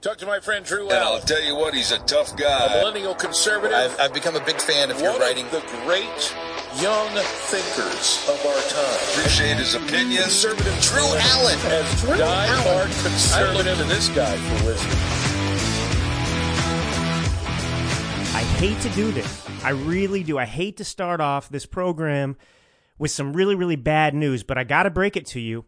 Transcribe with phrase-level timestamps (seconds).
[0.00, 2.66] Talk to my friend Drew And I'll tell you what, he's a tough guy.
[2.66, 2.78] a guy.
[2.78, 3.76] millennial conservative.
[3.76, 5.44] I've, I've become a big fan of your one writing.
[5.46, 6.34] of the great
[6.80, 8.98] young thinkers of our time.
[9.10, 10.22] Appreciate his opinion.
[10.22, 11.58] Conservative Drew Allen.
[11.66, 13.66] as die-hard conservative.
[13.66, 14.98] I look to this guy for wisdom.
[18.36, 19.48] I hate to do this.
[19.64, 20.38] I really do.
[20.38, 22.36] I hate to start off this program
[22.98, 25.64] with some really, really bad news, but I got to break it to you.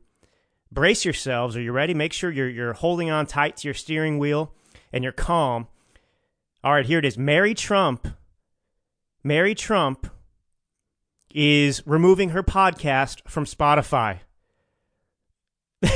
[0.73, 1.57] Brace yourselves.
[1.57, 1.95] Are you ready?
[1.95, 4.55] Make sure you're, you're holding on tight to your steering wheel
[4.93, 5.67] and you're calm.
[6.63, 7.19] All right, here it is.
[7.19, 8.07] Mary Trump.
[9.25, 10.07] Mary Trump
[11.35, 14.21] is removing her podcast from Spotify.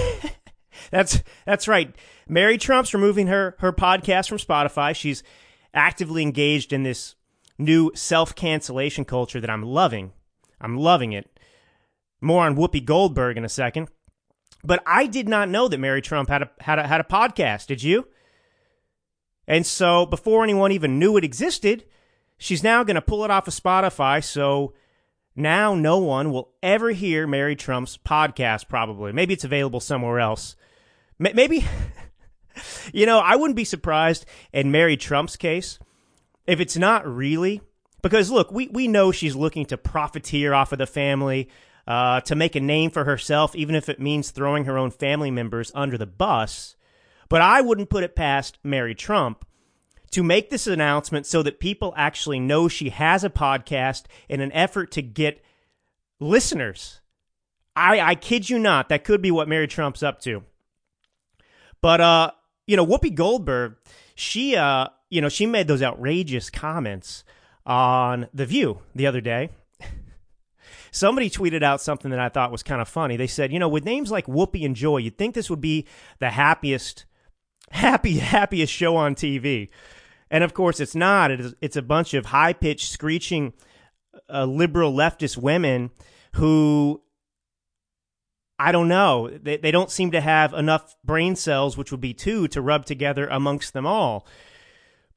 [0.90, 1.94] that's that's right.
[2.28, 4.94] Mary Trump's removing her her podcast from Spotify.
[4.94, 5.22] She's
[5.72, 7.14] actively engaged in this
[7.58, 10.12] new self-cancellation culture that I'm loving.
[10.60, 11.38] I'm loving it.
[12.20, 13.88] More on Whoopi Goldberg in a second.
[14.64, 17.66] But I did not know that Mary Trump had a had a had a podcast.
[17.66, 18.08] Did you?
[19.46, 21.84] And so before anyone even knew it existed,
[22.38, 24.24] she's now going to pull it off of Spotify.
[24.24, 24.72] So
[25.36, 28.68] now no one will ever hear Mary Trump's podcast.
[28.68, 30.56] Probably, maybe it's available somewhere else.
[31.18, 31.66] Ma- Maybe,
[32.92, 35.78] you know, I wouldn't be surprised in Mary Trump's case
[36.46, 37.60] if it's not really
[38.02, 41.48] because look, we we know she's looking to profiteer off of the family.
[41.86, 45.30] Uh, to make a name for herself, even if it means throwing her own family
[45.30, 46.76] members under the bus.
[47.28, 49.44] But I wouldn't put it past Mary Trump
[50.12, 54.52] to make this announcement so that people actually know she has a podcast in an
[54.52, 55.44] effort to get
[56.20, 57.00] listeners.
[57.76, 60.44] I, I kid you not, that could be what Mary Trump's up to.
[61.80, 62.30] But uh,
[62.66, 63.76] you know, Whoopi Goldberg,
[64.14, 67.24] she uh, you know, she made those outrageous comments
[67.66, 69.50] on The View the other day.
[70.94, 73.16] Somebody tweeted out something that I thought was kind of funny.
[73.16, 75.88] They said, you know, with names like Whoopi and Joy, you'd think this would be
[76.20, 77.04] the happiest,
[77.72, 79.70] happy, happiest show on TV.
[80.30, 81.32] And of course, it's not.
[81.32, 83.54] It is, it's a bunch of high pitched, screeching,
[84.32, 85.90] uh, liberal leftist women
[86.34, 87.02] who,
[88.60, 92.14] I don't know, they, they don't seem to have enough brain cells, which would be
[92.14, 94.28] two, to rub together amongst them all.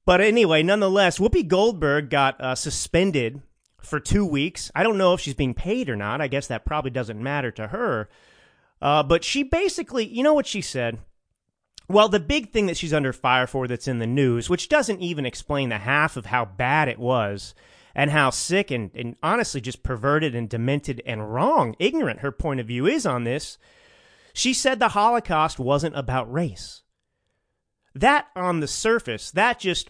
[0.07, 3.43] But anyway, nonetheless, Whoopi Goldberg got uh, suspended
[3.81, 4.71] for two weeks.
[4.75, 6.21] I don't know if she's being paid or not.
[6.21, 8.09] I guess that probably doesn't matter to her.
[8.81, 10.99] Uh, but she basically, you know what she said?
[11.89, 15.01] Well, the big thing that she's under fire for that's in the news, which doesn't
[15.01, 17.55] even explain the half of how bad it was
[17.95, 22.59] and how sick and, and honestly just perverted and demented and wrong, ignorant her point
[22.59, 23.57] of view is on this.
[24.33, 26.83] She said the Holocaust wasn't about race.
[27.95, 29.89] That on the surface, that just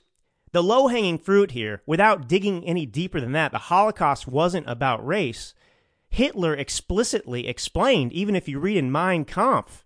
[0.52, 5.06] the low hanging fruit here, without digging any deeper than that, the Holocaust wasn't about
[5.06, 5.54] race.
[6.10, 9.86] Hitler explicitly explained, even if you read in Mein Kampf,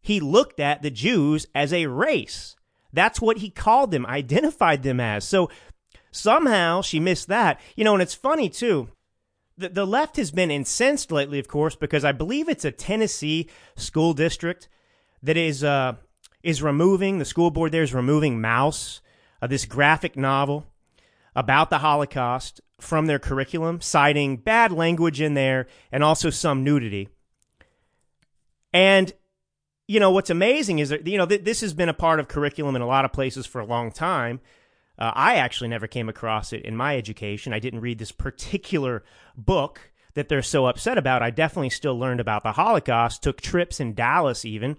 [0.00, 2.56] he looked at the Jews as a race.
[2.92, 5.24] That's what he called them, identified them as.
[5.24, 5.50] So
[6.10, 7.60] somehow she missed that.
[7.76, 8.88] You know, and it's funny too.
[9.56, 13.48] The, the left has been incensed lately, of course, because I believe it's a Tennessee
[13.76, 14.68] school district
[15.22, 15.94] that is uh,
[16.42, 19.00] is removing the school board there is removing Maus
[19.44, 20.66] uh, this graphic novel
[21.36, 27.10] about the Holocaust from their curriculum, citing bad language in there and also some nudity.
[28.72, 29.12] And,
[29.86, 32.28] you know, what's amazing is that, you know, th- this has been a part of
[32.28, 34.40] curriculum in a lot of places for a long time.
[34.98, 37.52] Uh, I actually never came across it in my education.
[37.52, 39.04] I didn't read this particular
[39.36, 41.22] book that they're so upset about.
[41.22, 44.78] I definitely still learned about the Holocaust, took trips in Dallas even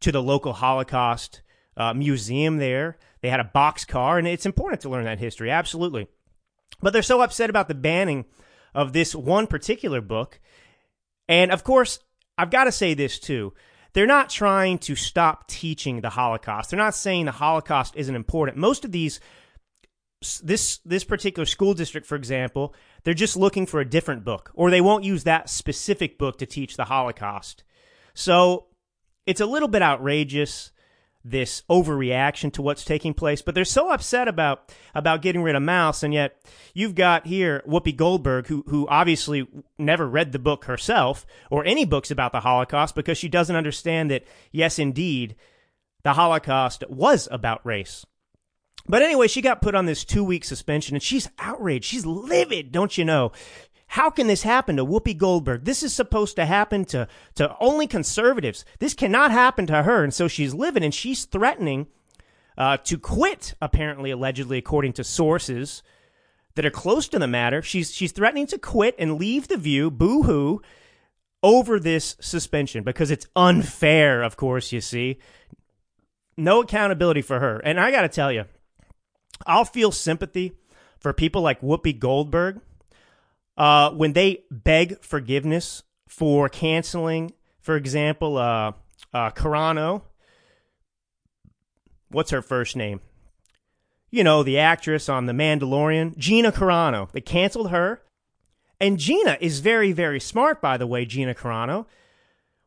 [0.00, 1.40] to the local Holocaust
[1.78, 2.98] uh, museum there.
[3.22, 6.08] They had a box car, and it's important to learn that history, absolutely.
[6.82, 8.26] But they're so upset about the banning
[8.74, 10.40] of this one particular book.
[11.28, 12.00] And of course,
[12.36, 13.54] I've got to say this too.
[13.92, 16.70] They're not trying to stop teaching the Holocaust.
[16.70, 18.58] They're not saying the Holocaust isn't important.
[18.58, 19.20] Most of these
[20.42, 22.74] this this particular school district for example,
[23.04, 26.46] they're just looking for a different book or they won't use that specific book to
[26.46, 27.62] teach the Holocaust.
[28.14, 28.66] So,
[29.26, 30.72] it's a little bit outrageous
[31.30, 35.62] this overreaction to what's taking place, but they're so upset about about getting rid of
[35.62, 36.40] Maus, and yet
[36.74, 39.46] you've got here Whoopi Goldberg, who who obviously
[39.78, 44.10] never read the book herself or any books about the Holocaust because she doesn't understand
[44.10, 45.36] that yes, indeed,
[46.02, 48.04] the Holocaust was about race.
[48.88, 51.84] But anyway, she got put on this two week suspension, and she's outraged.
[51.84, 53.32] She's livid, don't you know?
[53.92, 55.64] How can this happen to Whoopi Goldberg?
[55.64, 58.64] This is supposed to happen to, to only conservatives.
[58.78, 60.04] This cannot happen to her.
[60.04, 61.86] And so she's living and she's threatening
[62.56, 65.82] uh, to quit, apparently, allegedly, according to sources
[66.54, 67.62] that are close to the matter.
[67.62, 70.60] She's, she's threatening to quit and leave the view, boo hoo,
[71.42, 75.18] over this suspension because it's unfair, of course, you see.
[76.36, 77.58] no accountability for her.
[77.58, 78.44] And I got to tell you,
[79.46, 80.52] I'll feel sympathy
[80.98, 82.60] for people like Whoopi Goldberg
[83.58, 88.72] uh, when they beg forgiveness for canceling, for example, uh,
[89.12, 90.02] uh, Carano.
[92.08, 93.00] What's her first name?
[94.10, 97.10] You know, the actress on The Mandalorian, Gina Carano.
[97.12, 98.00] They canceled her.
[98.80, 101.84] And Gina is very, very smart, by the way, Gina Carano.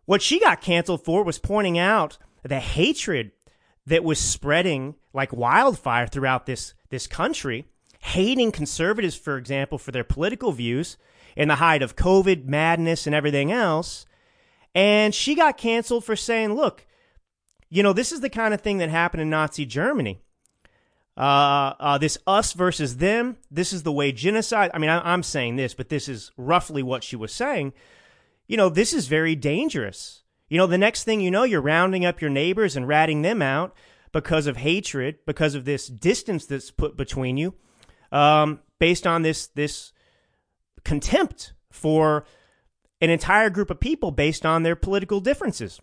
[0.05, 3.31] What she got canceled for was pointing out the hatred
[3.87, 7.65] that was spreading like wildfire throughout this, this country,
[8.01, 10.97] hating conservatives, for example, for their political views
[11.35, 14.05] in the height of COVID madness and everything else.
[14.73, 16.85] And she got canceled for saying, look,
[17.69, 20.21] you know, this is the kind of thing that happened in Nazi Germany.
[21.17, 23.37] Uh, uh, this us versus them.
[23.49, 24.71] This is the way genocide.
[24.73, 27.73] I mean, I, I'm saying this, but this is roughly what she was saying.
[28.47, 30.23] You know, this is very dangerous.
[30.49, 33.41] You know, the next thing you know, you're rounding up your neighbors and ratting them
[33.41, 33.75] out
[34.11, 37.53] because of hatred, because of this distance that's put between you,
[38.11, 39.93] um, based on this this
[40.83, 42.25] contempt for
[42.99, 45.79] an entire group of people based on their political differences.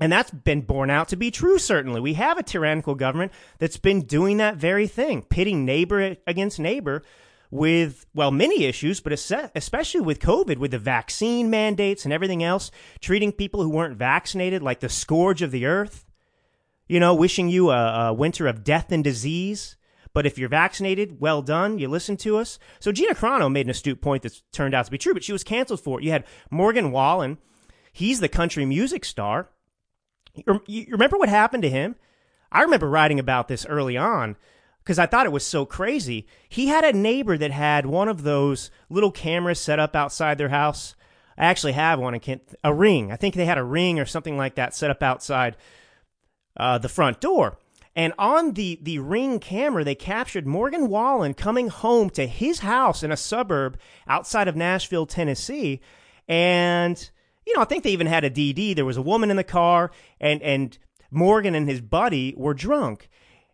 [0.00, 2.00] And that's been borne out to be true, certainly.
[2.00, 7.02] We have a tyrannical government that's been doing that very thing, pitting neighbor against neighbor
[7.50, 12.70] with, well, many issues, but especially with COVID, with the vaccine mandates and everything else,
[13.00, 16.06] treating people who weren't vaccinated like the scourge of the earth,
[16.88, 19.76] you know, wishing you a, a winter of death and disease.
[20.14, 21.78] But if you're vaccinated, well done.
[21.78, 22.58] You listen to us.
[22.80, 25.32] So Gina Carano made an astute point that's turned out to be true, but she
[25.32, 26.04] was canceled for it.
[26.04, 27.38] You had Morgan Wallen.
[27.92, 29.48] He's the country music star.
[30.66, 31.96] You remember what happened to him?
[32.50, 34.36] I remember writing about this early on
[34.82, 36.26] because I thought it was so crazy.
[36.48, 40.48] He had a neighbor that had one of those little cameras set up outside their
[40.48, 40.94] house.
[41.38, 42.14] I actually have one.
[42.14, 43.12] I can't, a ring.
[43.12, 45.56] I think they had a ring or something like that set up outside
[46.56, 47.58] uh, the front door.
[47.94, 53.02] And on the, the ring camera, they captured Morgan Wallen coming home to his house
[53.02, 53.78] in a suburb
[54.08, 55.80] outside of Nashville, Tennessee.
[56.26, 57.10] And,
[57.46, 58.74] you know, I think they even had a DD.
[58.74, 59.90] There was a woman in the car,
[60.20, 60.78] and, and
[61.10, 63.10] Morgan and his buddy were drunk.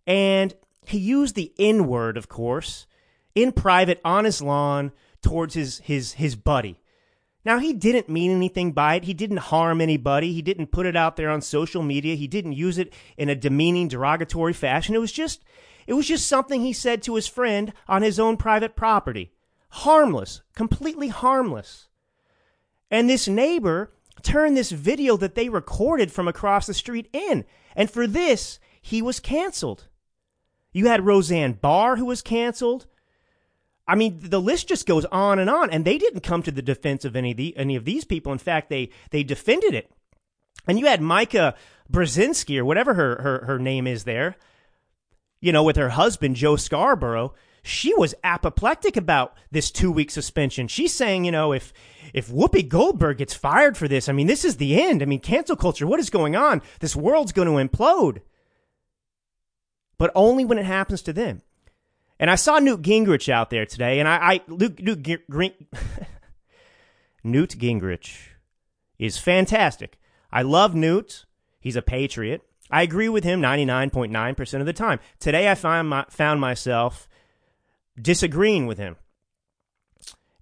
[0.07, 0.55] And
[0.87, 2.87] he used the N word, of course,
[3.35, 6.81] in private on his lawn towards his, his, his buddy.
[7.49, 9.05] Now, he didn't mean anything by it.
[9.05, 10.35] He didn't harm anybody.
[10.35, 12.15] He didn't put it out there on social media.
[12.15, 14.95] He didn't use it in a demeaning, derogatory fashion.
[14.95, 15.43] It was just,
[15.87, 19.33] it was just something he said to his friend on his own private property.
[19.71, 21.89] Harmless, completely harmless.
[22.91, 27.47] And this neighbor turned this video that they recorded from across the street in.
[27.75, 29.89] And for this, he was canceled.
[30.71, 32.85] You had Roseanne Barr, who was canceled.
[33.89, 36.61] I mean, the list just goes on and on, and they didn't come to the
[36.61, 38.33] defense of any of the any of these people.
[38.33, 39.91] In fact, they they defended it.
[40.67, 41.55] And you had Mika
[41.91, 44.37] Brzezinski or whatever her her her name is there,
[45.41, 47.33] you know, with her husband Joe Scarborough.
[47.63, 50.69] She was apoplectic about this two week suspension.
[50.69, 51.73] She's saying, you know, if
[52.13, 55.03] if Whoopi Goldberg gets fired for this, I mean, this is the end.
[55.03, 55.87] I mean, cancel culture.
[55.87, 56.61] What is going on?
[56.81, 58.21] This world's going to implode.
[59.97, 61.43] But only when it happens to them.
[62.21, 65.07] And I saw Newt Gingrich out there today, and I, I Newt, Newt,
[67.25, 68.17] Newt Gingrich
[68.99, 69.99] is fantastic.
[70.33, 71.27] I love Newt.
[71.61, 72.43] He's a patriot.
[72.71, 75.01] I agree with him 99.9% of the time.
[75.21, 77.09] Today I find my, found myself
[78.01, 78.97] disagreeing with him.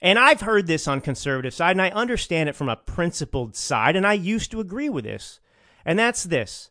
[0.01, 3.97] And I've heard this on conservative side, and I understand it from a principled side,
[3.97, 5.41] and I used to agree with this.
[5.85, 6.71] And that's this.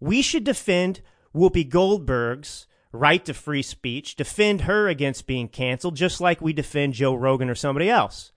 [0.00, 1.00] We should defend
[1.34, 6.94] Whoopi Goldberg's right to free speech, defend her against being canceled, just like we defend
[6.94, 8.32] Joe Rogan or somebody else.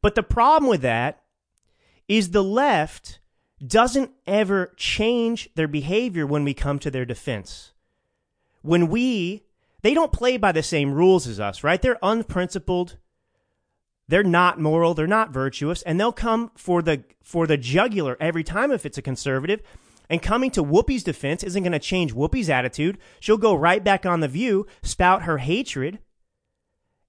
[0.00, 1.22] But the problem with that
[2.06, 3.18] is the left
[3.64, 7.72] doesn't ever change their behavior when we come to their defense.
[8.62, 9.44] When we,
[9.82, 11.80] they don't play by the same rules as us, right?
[11.80, 12.98] They're unprincipled.
[14.06, 14.94] They're not moral.
[14.94, 15.82] They're not virtuous.
[15.82, 19.62] And they'll come for the, for the jugular every time if it's a conservative.
[20.10, 22.98] And coming to Whoopi's defense isn't going to change Whoopi's attitude.
[23.20, 25.98] She'll go right back on the view, spout her hatred,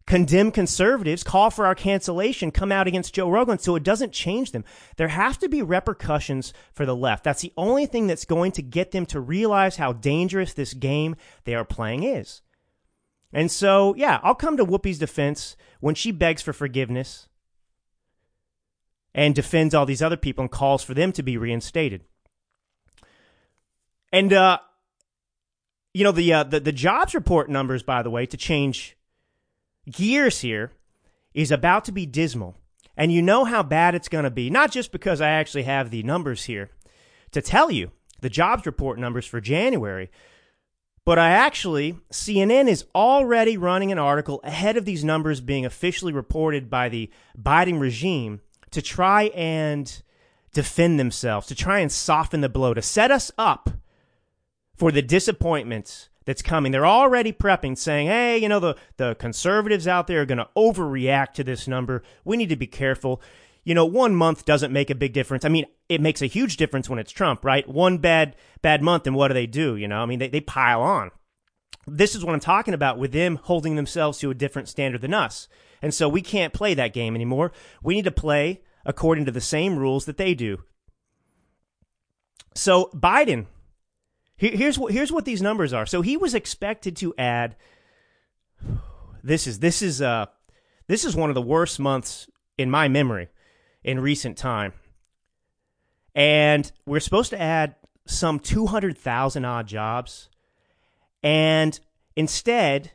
[0.05, 3.59] condemn conservatives, call for our cancellation, come out against Joe Rogan.
[3.59, 4.65] So it doesn't change them.
[4.97, 7.23] There have to be repercussions for the left.
[7.23, 11.15] That's the only thing that's going to get them to realize how dangerous this game
[11.45, 12.41] they are playing is.
[13.31, 17.27] And so, yeah, I'll come to Whoopi's defense when she begs for forgiveness
[19.13, 22.03] and defends all these other people and calls for them to be reinstated.
[24.11, 24.59] And uh,
[25.93, 28.97] you know the, uh, the the jobs report numbers, by the way, to change
[29.89, 30.71] gears here,
[31.33, 32.55] is about to be dismal.
[32.97, 34.49] And you know how bad it's going to be.
[34.49, 36.69] Not just because I actually have the numbers here
[37.31, 40.09] to tell you, the jobs report numbers for January.
[41.05, 46.13] But I actually, CNN is already running an article ahead of these numbers being officially
[46.13, 47.09] reported by the
[47.41, 50.01] Biden regime to try and
[50.53, 53.69] defend themselves, to try and soften the blow, to set us up
[54.79, 56.71] for the disappointments that's coming.
[56.71, 60.47] They're already prepping, saying, hey, you know, the, the conservatives out there are going to
[60.55, 62.01] overreact to this number.
[62.23, 63.21] We need to be careful.
[63.65, 65.43] You know, one month doesn't make a big difference.
[65.43, 67.67] I mean, it makes a huge difference when it's Trump, right?
[67.67, 69.75] One bad bad month, and what do they do?
[69.75, 71.11] You know, I mean, they, they pile on.
[71.85, 75.13] This is what I'm talking about with them holding themselves to a different standard than
[75.13, 75.47] us.
[75.81, 77.51] And so we can't play that game anymore.
[77.83, 80.63] We need to play according to the same rules that they do.
[82.55, 83.47] So Biden,
[84.39, 85.85] here's what here's what these numbers are.
[85.85, 87.55] So he was expected to add.
[89.21, 90.27] This is this is uh
[90.87, 93.29] this is one of the worst months in my memory
[93.83, 94.73] in recent time,
[96.15, 100.29] and we're supposed to add some two hundred thousand odd jobs,
[101.21, 101.79] and
[102.15, 102.91] instead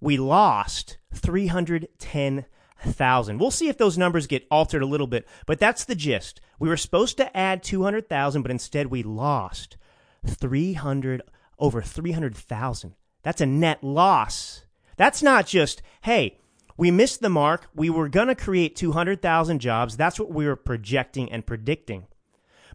[0.00, 2.46] we lost three hundred ten
[2.84, 3.38] thousand.
[3.38, 6.40] We'll see if those numbers get altered a little bit, but that's the gist.
[6.58, 9.76] We were supposed to add 200,000, but instead we lost
[10.26, 11.22] 300
[11.58, 12.94] over 300,000.
[13.22, 14.64] That's a net loss.
[14.96, 16.38] That's not just, hey,
[16.76, 17.68] we missed the mark.
[17.74, 19.96] We were going to create 200,000 jobs.
[19.96, 22.06] That's what we were projecting and predicting.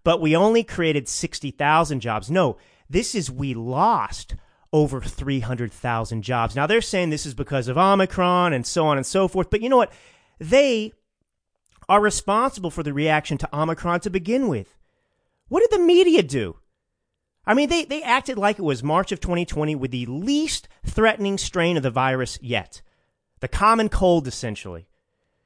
[0.03, 2.31] But we only created 60,000 jobs.
[2.31, 2.57] No,
[2.89, 4.35] this is we lost
[4.71, 6.55] over 300,000 jobs.
[6.55, 9.49] Now they're saying this is because of Omicron and so on and so forth.
[9.49, 9.91] But you know what?
[10.39, 10.93] They
[11.89, 14.77] are responsible for the reaction to Omicron to begin with.
[15.47, 16.57] What did the media do?
[17.47, 21.37] I mean, they, they acted like it was March of 2020 with the least threatening
[21.37, 22.81] strain of the virus yet.
[23.39, 24.89] The common cold, essentially.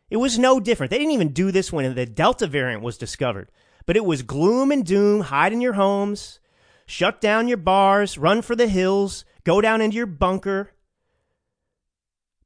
[0.10, 0.90] It was no different.
[0.90, 3.52] They didn't even do this when the Delta variant was discovered.
[3.86, 6.40] But it was gloom and doom, hide in your homes,
[6.88, 10.72] shut down your bars, run for the hills, go down into your bunker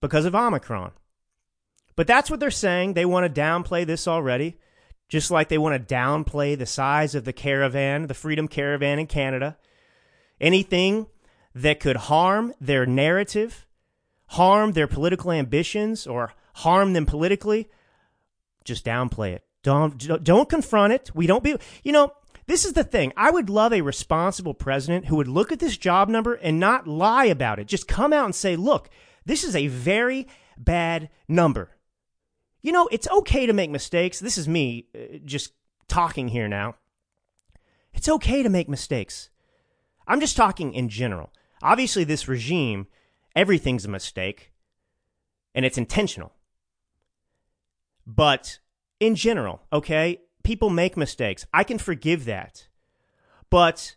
[0.01, 0.91] because of Omicron.
[1.95, 2.93] But that's what they're saying.
[2.93, 4.57] They want to downplay this already,
[5.07, 9.07] just like they want to downplay the size of the caravan, the Freedom Caravan in
[9.07, 9.57] Canada.
[10.41, 11.07] Anything
[11.53, 13.65] that could harm their narrative,
[14.27, 17.69] harm their political ambitions, or harm them politically,
[18.63, 19.43] just downplay it.
[19.63, 21.11] Don't don't confront it.
[21.13, 22.11] We don't be you know,
[22.47, 23.13] this is the thing.
[23.15, 26.87] I would love a responsible president who would look at this job number and not
[26.87, 27.67] lie about it.
[27.67, 28.89] Just come out and say, "Look,
[29.25, 31.74] this is a very bad number."
[32.65, 34.19] You know, it's okay to make mistakes.
[34.19, 35.53] This is me uh, just
[35.87, 36.73] talking here now.
[37.93, 39.29] It's okay to make mistakes.
[40.07, 41.31] I'm just talking in general.
[41.61, 42.87] Obviously, this regime,
[43.35, 44.51] everything's a mistake
[45.53, 46.33] and it's intentional.
[48.07, 48.57] But
[48.99, 51.45] in general, okay, people make mistakes.
[51.53, 52.67] I can forgive that.
[53.51, 53.95] But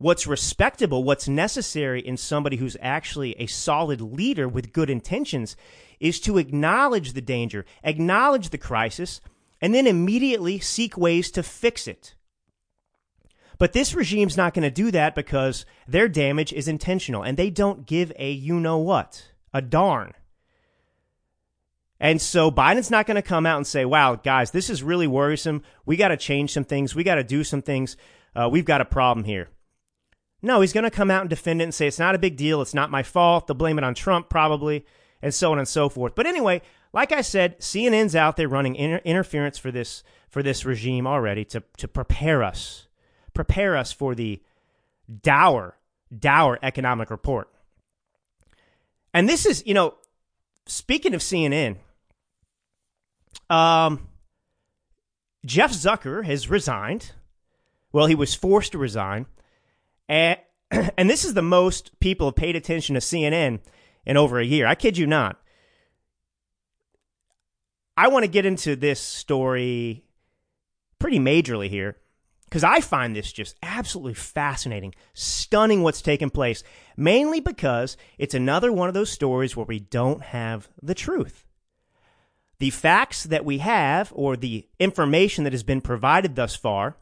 [0.00, 5.56] what's respectable, what's necessary in somebody who's actually a solid leader with good intentions
[6.00, 9.20] is to acknowledge the danger, acknowledge the crisis,
[9.60, 12.14] and then immediately seek ways to fix it.
[13.58, 17.50] But this regime's not going to do that because their damage is intentional and they
[17.50, 20.14] don't give a you know what, a darn.
[22.00, 25.06] And so Biden's not going to come out and say, wow, guys, this is really
[25.06, 25.62] worrisome.
[25.84, 26.94] We got to change some things.
[26.94, 27.98] We got to do some things.
[28.34, 29.50] Uh, we've got a problem here.
[30.42, 32.36] No, he's going to come out and defend it and say it's not a big
[32.36, 32.62] deal.
[32.62, 33.46] It's not my fault.
[33.46, 34.84] They'll blame it on Trump, probably
[35.22, 36.14] and so on and so forth.
[36.14, 40.64] But anyway, like I said, CNN's out there running inter- interference for this for this
[40.64, 42.86] regime already to to prepare us,
[43.34, 44.42] prepare us for the
[45.22, 45.76] dour,
[46.16, 47.48] dour economic report.
[49.12, 49.94] And this is, you know,
[50.66, 51.76] speaking of CNN,
[53.48, 54.08] um,
[55.44, 57.12] Jeff Zucker has resigned.
[57.92, 59.26] Well, he was forced to resign,
[60.10, 60.38] and
[60.98, 63.60] and this is the most people have paid attention to CNN
[64.04, 64.66] in over a year.
[64.66, 65.40] I kid you not.
[67.96, 70.04] I want to get into this story
[70.98, 71.96] pretty majorly here
[72.44, 76.62] because I find this just absolutely fascinating, stunning what's taken place,
[76.96, 81.44] mainly because it's another one of those stories where we don't have the truth.
[82.58, 86.96] The facts that we have, or the information that has been provided thus far,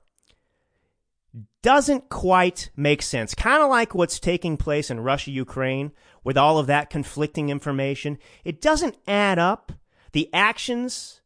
[1.62, 3.34] doesn't quite make sense.
[3.34, 5.92] Kind of like what's taking place in Russia, Ukraine,
[6.24, 8.18] with all of that conflicting information.
[8.44, 9.72] It doesn't add up.
[10.12, 11.20] The actions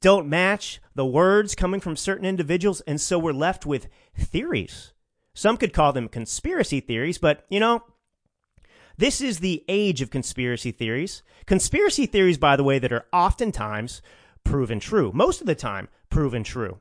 [0.00, 4.92] don't match the words coming from certain individuals, and so we're left with theories.
[5.34, 7.82] Some could call them conspiracy theories, but you know,
[8.98, 11.22] this is the age of conspiracy theories.
[11.44, 14.00] Conspiracy theories, by the way, that are oftentimes
[14.44, 15.10] proven true.
[15.12, 16.78] Most of the time, proven true.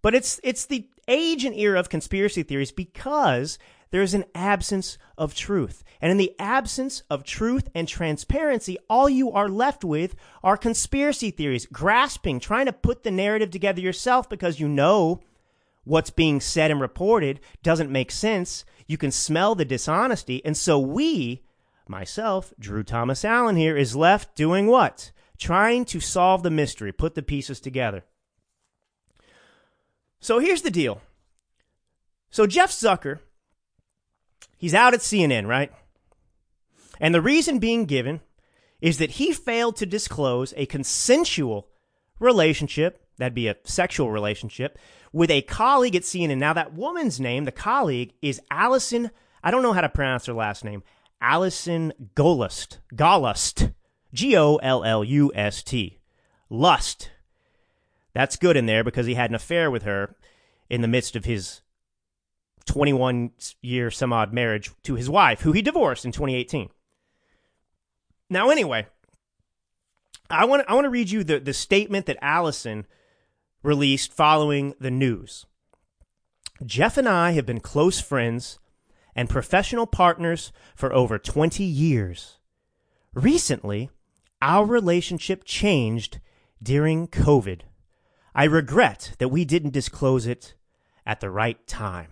[0.00, 3.58] But it's it's the age and era of conspiracy theories because
[3.92, 5.84] there's an absence of truth.
[6.00, 11.30] And in the absence of truth and transparency, all you are left with are conspiracy
[11.30, 15.20] theories, grasping, trying to put the narrative together yourself because you know
[15.84, 18.64] what's being said and reported doesn't make sense.
[18.86, 20.44] You can smell the dishonesty.
[20.44, 21.42] And so we,
[21.86, 25.12] myself, Drew Thomas Allen here, is left doing what?
[25.38, 28.04] Trying to solve the mystery, put the pieces together.
[30.22, 31.02] So here's the deal.
[32.30, 33.18] So Jeff Zucker,
[34.56, 35.72] he's out at CNN, right?
[37.00, 38.20] And the reason being given
[38.80, 41.68] is that he failed to disclose a consensual
[42.20, 44.78] relationship, that'd be a sexual relationship,
[45.12, 46.38] with a colleague at CNN.
[46.38, 49.10] Now, that woman's name, the colleague, is Allison,
[49.42, 50.84] I don't know how to pronounce her last name,
[51.20, 52.78] Allison Gollust.
[52.94, 53.74] Gollust.
[54.14, 55.98] G O L L U S T.
[56.48, 57.10] Lust.
[58.14, 60.16] That's good in there because he had an affair with her
[60.68, 61.62] in the midst of his
[62.66, 66.68] 21 year some odd marriage to his wife, who he divorced in 2018.
[68.30, 68.86] Now, anyway,
[70.30, 72.86] I want I want to read you the, the statement that Allison
[73.62, 75.46] released following the news.
[76.64, 78.58] Jeff and I have been close friends
[79.14, 82.38] and professional partners for over 20 years.
[83.14, 83.90] Recently,
[84.40, 86.20] our relationship changed
[86.62, 87.60] during COVID.
[88.34, 90.54] I regret that we didn't disclose it
[91.04, 92.08] at the right time.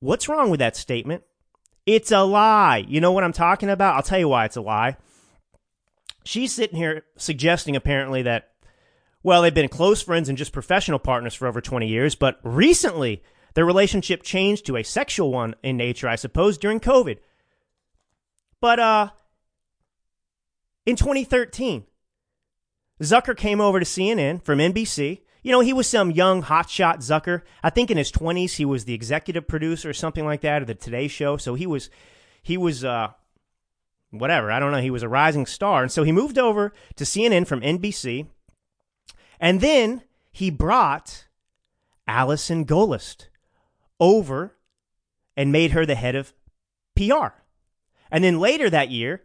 [0.00, 1.22] What's wrong with that statement?
[1.86, 2.84] It's a lie.
[2.86, 3.96] You know what I'm talking about?
[3.96, 4.96] I'll tell you why it's a lie.
[6.24, 8.50] She's sitting here suggesting apparently that,
[9.22, 13.22] well, they've been close friends and just professional partners for over 20 years, but recently
[13.54, 17.18] their relationship changed to a sexual one in nature, I suppose, during COVID.
[18.60, 19.10] But uh,
[20.86, 21.84] in 2013,
[23.00, 25.22] Zucker came over to CNN from NBC.
[25.42, 27.42] You know, he was some young hotshot Zucker.
[27.62, 30.68] I think in his 20s he was the executive producer or something like that of
[30.68, 31.38] the Today Show.
[31.38, 31.88] So he was,
[32.42, 33.08] he was, uh,
[34.10, 34.52] whatever.
[34.52, 34.82] I don't know.
[34.82, 35.82] He was a rising star.
[35.82, 38.26] And so he moved over to CNN from NBC.
[39.38, 41.26] And then he brought
[42.06, 43.28] Allison Gollust
[43.98, 44.56] over
[45.36, 46.34] and made her the head of
[46.94, 47.34] PR.
[48.10, 49.22] And then later that year,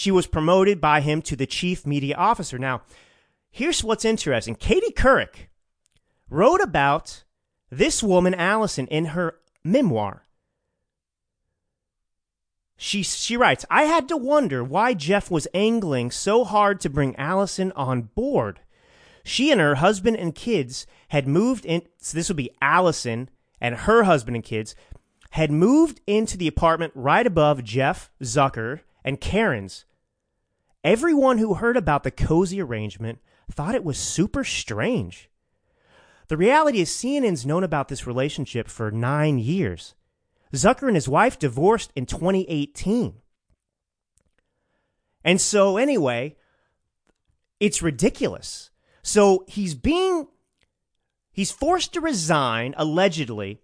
[0.00, 2.58] she was promoted by him to the chief media officer.
[2.58, 2.80] Now,
[3.50, 4.54] here's what's interesting.
[4.54, 5.48] Katie Couric
[6.30, 7.24] wrote about
[7.68, 10.24] this woman, Allison, in her memoir.
[12.78, 17.14] She, she writes, I had to wonder why Jeff was angling so hard to bring
[17.16, 18.60] Allison on board.
[19.22, 23.28] She and her husband and kids had moved in, so this would be Allison
[23.60, 24.74] and her husband and kids
[25.32, 29.84] had moved into the apartment right above Jeff Zucker and Caryn's.
[30.82, 33.18] Everyone who heard about the cozy arrangement
[33.50, 35.28] thought it was super strange.
[36.28, 39.94] The reality is, CNN's known about this relationship for nine years.
[40.54, 43.14] Zucker and his wife divorced in 2018.
[45.24, 46.36] And so, anyway,
[47.58, 48.70] it's ridiculous.
[49.02, 50.28] So he's being,
[51.32, 53.60] he's forced to resign, allegedly,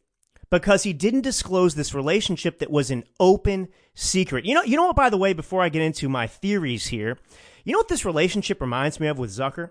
[0.50, 4.44] because he didn't disclose this relationship that was an open secret.
[4.44, 7.18] You know, you know what, by the way, before I get into my theories here,
[7.64, 9.70] you know what this relationship reminds me of with Zucker?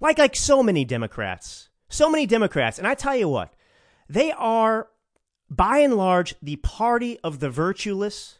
[0.00, 2.78] Like, like so many Democrats, so many Democrats.
[2.78, 3.52] And I tell you what,
[4.08, 4.88] they are
[5.50, 8.38] by and large, the party of the virtueless,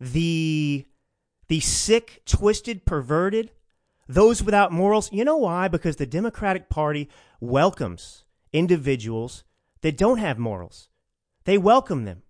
[0.00, 0.86] the
[1.48, 3.50] the sick, twisted, perverted,
[4.08, 5.12] those without morals.
[5.12, 5.68] You know why?
[5.68, 9.44] Because the Democratic Party welcomes individuals
[9.80, 10.88] that don't have morals.
[11.44, 12.22] They welcome them.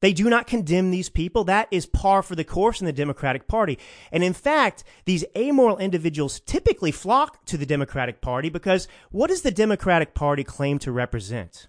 [0.00, 1.44] They do not condemn these people.
[1.44, 3.78] That is par for the course in the Democratic Party.
[4.10, 9.42] And in fact, these amoral individuals typically flock to the Democratic Party because what does
[9.42, 11.68] the Democratic Party claim to represent?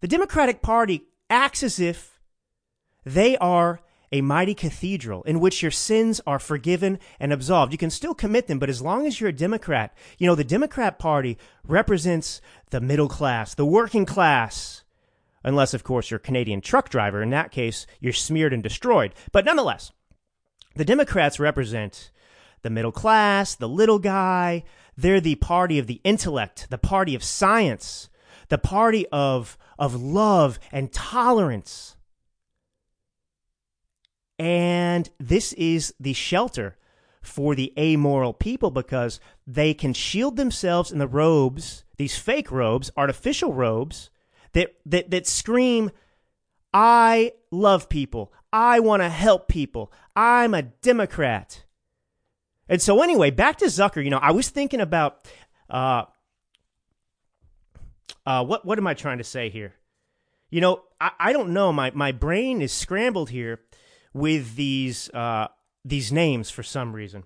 [0.00, 2.20] The Democratic Party acts as if
[3.04, 7.72] they are a mighty cathedral in which your sins are forgiven and absolved.
[7.72, 10.44] You can still commit them, but as long as you're a Democrat, you know, the
[10.44, 12.40] Democrat Party represents
[12.70, 14.82] the middle class, the working class.
[15.44, 17.22] Unless, of course, you're a Canadian truck driver.
[17.22, 19.14] In that case, you're smeared and destroyed.
[19.32, 19.92] But nonetheless,
[20.74, 22.10] the Democrats represent
[22.62, 24.64] the middle class, the little guy.
[24.96, 28.08] They're the party of the intellect, the party of science,
[28.48, 31.94] the party of of love and tolerance.
[34.38, 36.76] And this is the shelter
[37.22, 42.90] for the amoral people because they can shield themselves in the robes, these fake robes,
[42.96, 44.10] artificial robes
[44.52, 45.90] that that that scream
[46.72, 48.32] I love people.
[48.52, 49.92] I want to help people.
[50.14, 51.64] I'm a Democrat.
[52.68, 55.26] And so anyway, back to Zucker, you know, I was thinking about
[55.68, 56.04] Uh,
[58.24, 59.74] uh, what what am I trying to say here?
[60.50, 61.72] You know, I, I don't know.
[61.72, 63.60] My my brain is scrambled here
[64.18, 65.48] with these uh,
[65.84, 67.24] these names for some reason.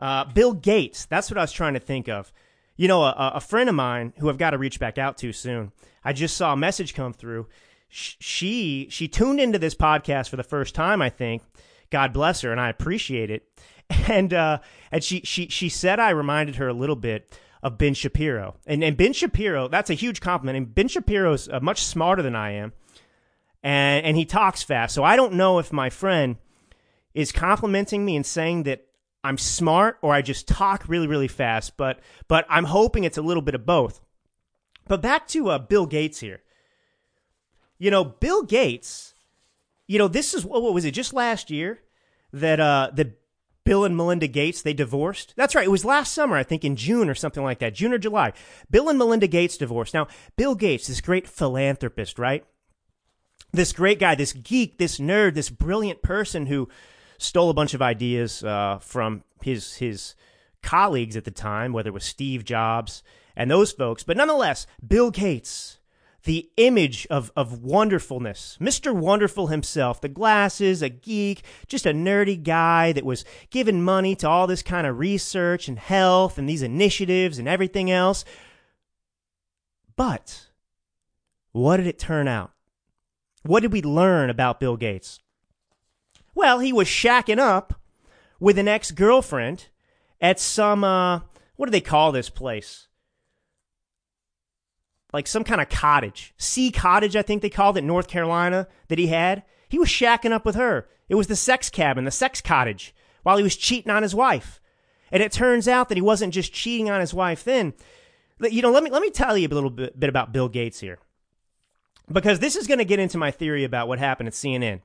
[0.00, 1.06] Uh, Bill Gates.
[1.06, 2.32] That's what I was trying to think of.
[2.76, 5.32] You know, a, a friend of mine who I've got to reach back out to
[5.32, 5.72] soon.
[6.04, 7.46] I just saw a message come through.
[7.88, 11.02] She she tuned into this podcast for the first time.
[11.02, 11.42] I think.
[11.90, 13.48] God bless her, and I appreciate it.
[14.06, 14.58] And uh,
[14.92, 18.56] and she she she said I reminded her a little bit of Ben Shapiro.
[18.66, 20.56] And, and Ben Shapiro, that's a huge compliment.
[20.56, 22.72] And Ben Shapiro's uh, much smarter than I am.
[23.62, 24.94] And, and he talks fast.
[24.94, 26.36] So I don't know if my friend
[27.14, 28.86] is complimenting me and saying that
[29.24, 31.76] I'm smart or I just talk really, really fast.
[31.76, 34.00] But, but I'm hoping it's a little bit of both.
[34.86, 36.40] But back to uh, Bill Gates here.
[37.78, 39.14] You know, Bill Gates,
[39.86, 41.80] you know, this is what was it just last year
[42.32, 43.18] that uh, that
[43.64, 45.34] Bill and Melinda Gates, they divorced.
[45.36, 45.66] That's right.
[45.66, 48.32] It was last summer, I think in June or something like that, June or July.
[48.70, 49.92] Bill and Melinda Gates divorced.
[49.92, 52.46] Now, Bill Gates, this great philanthropist, right?
[53.52, 56.68] This great guy, this geek, this nerd, this brilliant person who
[57.18, 60.14] stole a bunch of ideas uh, from his his
[60.62, 63.02] colleagues at the time, whether it was Steve Jobs
[63.36, 64.02] and those folks.
[64.02, 65.78] But nonetheless, Bill Gates,
[66.24, 68.58] the image of, of wonderfulness.
[68.60, 68.94] Mr.
[68.94, 74.28] Wonderful himself, the glasses, a geek, just a nerdy guy that was giving money to
[74.28, 78.24] all this kind of research and health and these initiatives and everything else.
[79.96, 80.48] But
[81.52, 82.50] what did it turn out?
[83.42, 85.20] What did we learn about Bill Gates?
[86.34, 87.80] Well, he was shacking up
[88.40, 89.66] with an ex girlfriend
[90.20, 91.20] at some, uh,
[91.56, 92.88] what do they call this place?
[95.12, 98.98] like some kind of cottage, sea cottage, I think they called it, North Carolina, that
[98.98, 99.42] he had.
[99.68, 100.88] He was shacking up with her.
[101.08, 104.60] It was the sex cabin, the sex cottage, while he was cheating on his wife.
[105.10, 107.72] And it turns out that he wasn't just cheating on his wife then.
[108.40, 110.80] You know, let me, let me tell you a little bit, bit about Bill Gates
[110.80, 110.98] here.
[112.10, 114.80] Because this is going to get into my theory about what happened at CNN.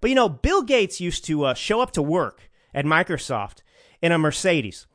[0.00, 3.62] But you know, Bill Gates used to uh, show up to work at Microsoft
[4.02, 4.86] in a Mercedes.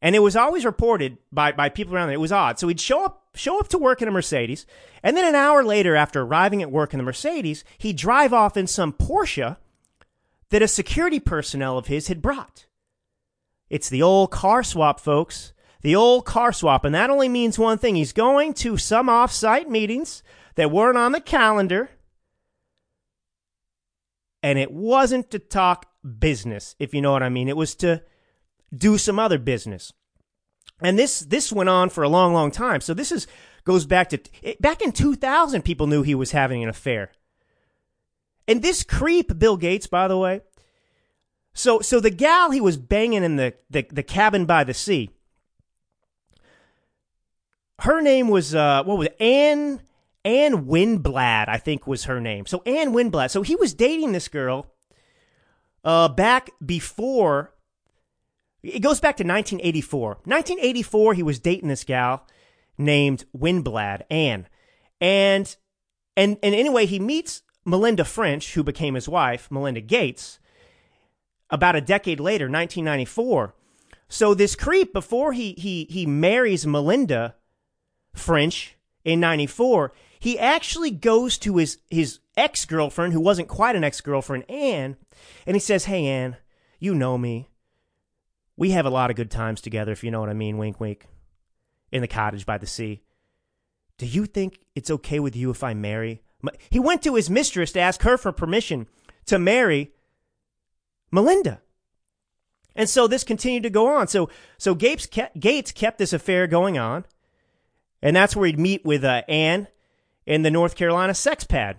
[0.00, 2.14] And it was always reported by, by people around there.
[2.14, 2.58] It was odd.
[2.58, 4.66] So he'd show up show up to work in a Mercedes,
[5.02, 8.58] and then an hour later, after arriving at work in the Mercedes, he'd drive off
[8.58, 9.56] in some Porsche
[10.50, 12.66] that a security personnel of his had brought.
[13.70, 15.54] It's the old car swap, folks.
[15.80, 16.84] The old car swap.
[16.84, 17.96] And that only means one thing.
[17.96, 20.22] He's going to some off-site meetings
[20.54, 21.90] that weren't on the calendar.
[24.42, 25.86] And it wasn't to talk
[26.18, 27.48] business, if you know what I mean.
[27.48, 28.02] It was to
[28.74, 29.92] do some other business.
[30.80, 32.80] And this this went on for a long, long time.
[32.80, 33.26] So this is
[33.64, 34.20] goes back to
[34.60, 35.62] back in 2000.
[35.62, 37.12] People knew he was having an affair.
[38.48, 40.40] And this creep, Bill Gates, by the way.
[41.54, 45.10] So so the gal he was banging in the the, the cabin by the sea.
[47.80, 49.20] Her name was uh what was it?
[49.20, 49.82] Ann
[50.24, 52.46] Ann Winblad, I think was her name.
[52.46, 53.30] So Ann Winblad.
[53.30, 54.66] So he was dating this girl
[55.84, 57.52] uh back before
[58.62, 60.08] it goes back to 1984.
[60.24, 62.26] 1984, he was dating this gal
[62.78, 64.46] named Winblad, Ann.
[65.00, 65.54] And,
[66.16, 70.38] and, and anyway, he meets Melinda French, who became his wife, Melinda Gates,
[71.50, 73.54] about a decade later, 1994.
[74.08, 77.34] So this creep, before he, he, he marries Melinda
[78.14, 84.50] French in 94, he actually goes to his, his ex-girlfriend, who wasn't quite an ex-girlfriend,
[84.50, 84.96] Ann,
[85.46, 86.36] and he says, Hey, Ann,
[86.78, 87.48] you know me
[88.56, 90.58] we have a lot of good times together, if you know what I mean.
[90.58, 91.06] Wink, wink.
[91.90, 93.02] In the cottage by the sea.
[93.98, 96.22] Do you think it's okay with you if I marry?
[96.70, 98.86] He went to his mistress to ask her for permission
[99.26, 99.92] to marry
[101.10, 101.60] Melinda.
[102.74, 104.08] And so this continued to go on.
[104.08, 107.04] So, so Gates kept, Gates kept this affair going on.
[108.00, 109.68] And that's where he'd meet with uh, Ann
[110.26, 111.78] in the North Carolina sex pad.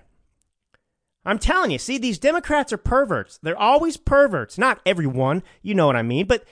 [1.25, 3.39] I'm telling you, see, these Democrats are perverts.
[3.41, 4.57] They're always perverts.
[4.57, 6.43] Not everyone, you know what I mean, but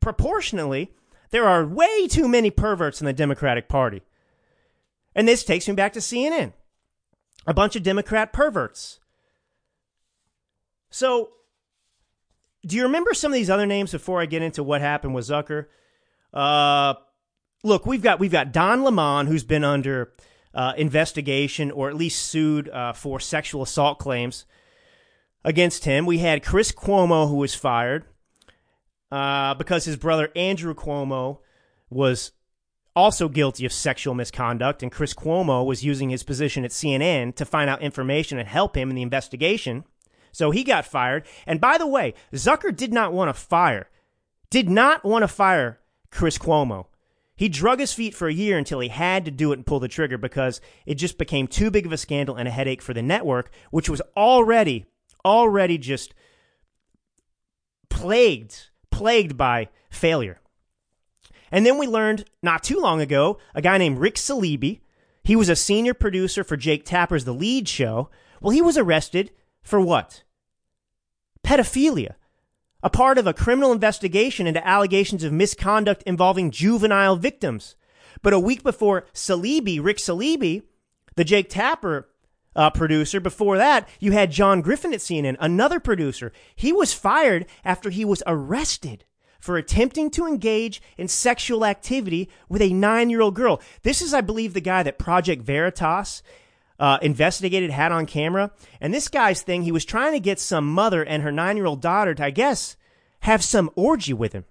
[0.00, 0.92] proportionally,
[1.30, 4.02] there are way too many perverts in the Democratic Party.
[5.14, 6.52] And this takes me back to CNN.
[7.46, 9.00] A bunch of Democrat perverts.
[10.90, 11.30] So,
[12.64, 15.26] do you remember some of these other names before I get into what happened with
[15.26, 15.66] Zucker?
[16.32, 16.94] Uh,
[17.64, 20.12] look, we've got we've got Don Lemon, who's been under
[20.54, 24.44] uh, investigation or at least sued uh, for sexual assault claims
[25.44, 26.06] against him.
[26.06, 28.04] We had Chris Cuomo, who was fired
[29.10, 31.38] uh, because his brother Andrew Cuomo
[31.88, 32.32] was
[32.94, 37.44] also guilty of sexual misconduct, and Chris Cuomo was using his position at CNN to
[37.44, 39.84] find out information and help him in the investigation.
[40.32, 41.26] So he got fired.
[41.46, 43.88] And by the way, Zucker did not want to fire,
[44.48, 46.86] did not want to fire Chris Cuomo.
[47.40, 49.80] He drug his feet for a year until he had to do it and pull
[49.80, 52.92] the trigger because it just became too big of a scandal and a headache for
[52.92, 54.84] the network, which was already,
[55.24, 56.12] already just
[57.88, 60.38] plagued, plagued by failure.
[61.50, 64.80] And then we learned not too long ago a guy named Rick Saleeby.
[65.24, 68.10] He was a senior producer for Jake Tapper's The Lead Show.
[68.42, 69.30] Well, he was arrested
[69.62, 70.24] for what?
[71.42, 72.16] Pedophilia
[72.82, 77.76] a part of a criminal investigation into allegations of misconduct involving juvenile victims.
[78.22, 80.62] But a week before Saleeby, Rick Saleeby,
[81.16, 82.08] the Jake Tapper
[82.56, 86.32] uh, producer, before that, you had John Griffin at CNN, another producer.
[86.54, 89.04] He was fired after he was arrested
[89.40, 93.60] for attempting to engage in sexual activity with a nine year old girl.
[93.82, 96.22] This is, I believe, the guy that Project Veritas
[96.80, 98.50] uh, investigated, had on camera.
[98.80, 101.66] And this guy's thing, he was trying to get some mother and her nine year
[101.66, 102.76] old daughter to, I guess,
[103.20, 104.46] have some orgy with him.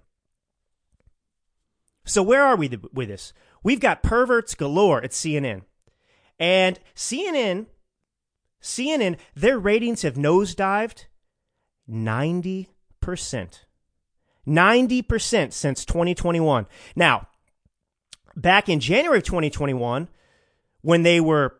[2.04, 3.32] So where are we with this?
[3.62, 5.62] We've got perverts galore at CNN.
[6.38, 7.66] And CNN,
[8.62, 11.06] CNN, their ratings have nosedived
[11.90, 12.68] 90%.
[14.46, 16.66] 90% since 2021.
[16.96, 17.28] Now,
[18.34, 20.08] back in January of 2021,
[20.80, 21.59] when they were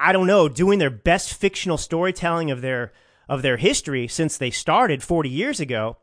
[0.00, 2.92] I don't know, doing their best fictional storytelling of their
[3.28, 5.98] of their history since they started 40 years ago,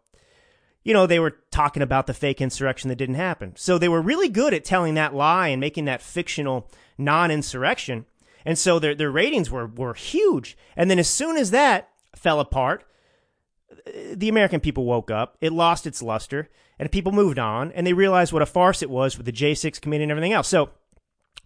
[0.83, 3.53] you know, they were talking about the fake insurrection that didn't happen.
[3.57, 8.05] So they were really good at telling that lie and making that fictional non-insurrection.
[8.45, 10.57] And so their their ratings were were huge.
[10.75, 12.86] And then as soon as that fell apart,
[14.13, 17.93] the American people woke up, it lost its luster, and people moved on and they
[17.93, 20.47] realized what a farce it was with the J6 committee and everything else.
[20.47, 20.69] So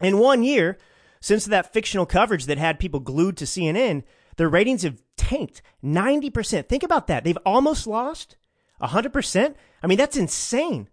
[0.02, 0.78] in one year,
[1.22, 4.04] since that fictional coverage that had people glued to CNN,
[4.38, 6.68] their ratings have tanked 90%.
[6.68, 7.24] Think about that.
[7.24, 8.36] They've almost lost
[8.82, 9.56] 100%.
[9.82, 10.90] I mean, that's insane.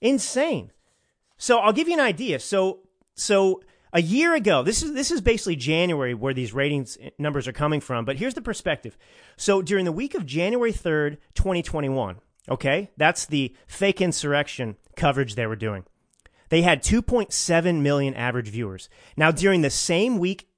[0.00, 0.70] Insane.
[1.38, 2.38] So I'll give you an idea.
[2.38, 2.80] So,
[3.14, 7.48] so a year ago, this is, this is basically January where these ratings eh, numbers
[7.48, 8.98] are coming from, but here's the perspective.
[9.36, 12.16] So during the week of January 3rd, 2021,
[12.50, 15.84] okay, that's the fake insurrection coverage they were doing.
[16.48, 18.88] They had 2.7 million average viewers.
[19.16, 20.48] Now, during the same week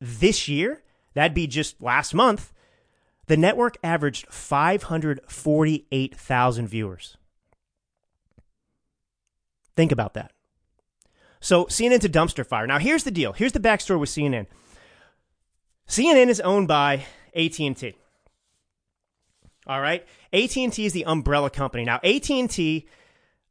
[0.00, 0.82] this year,
[1.14, 2.54] that'd be just last month,
[3.26, 7.18] the network averaged 548,000 viewers.
[9.76, 10.32] Think about that.
[11.40, 12.66] So CNN's a dumpster fire.
[12.66, 13.32] Now here's the deal.
[13.32, 14.46] Here's the backstory with CNN.
[15.88, 17.94] CNN is owned by AT&T.
[19.66, 20.06] All right?
[20.32, 21.84] AT&T is the umbrella company.
[21.84, 22.86] Now AT&T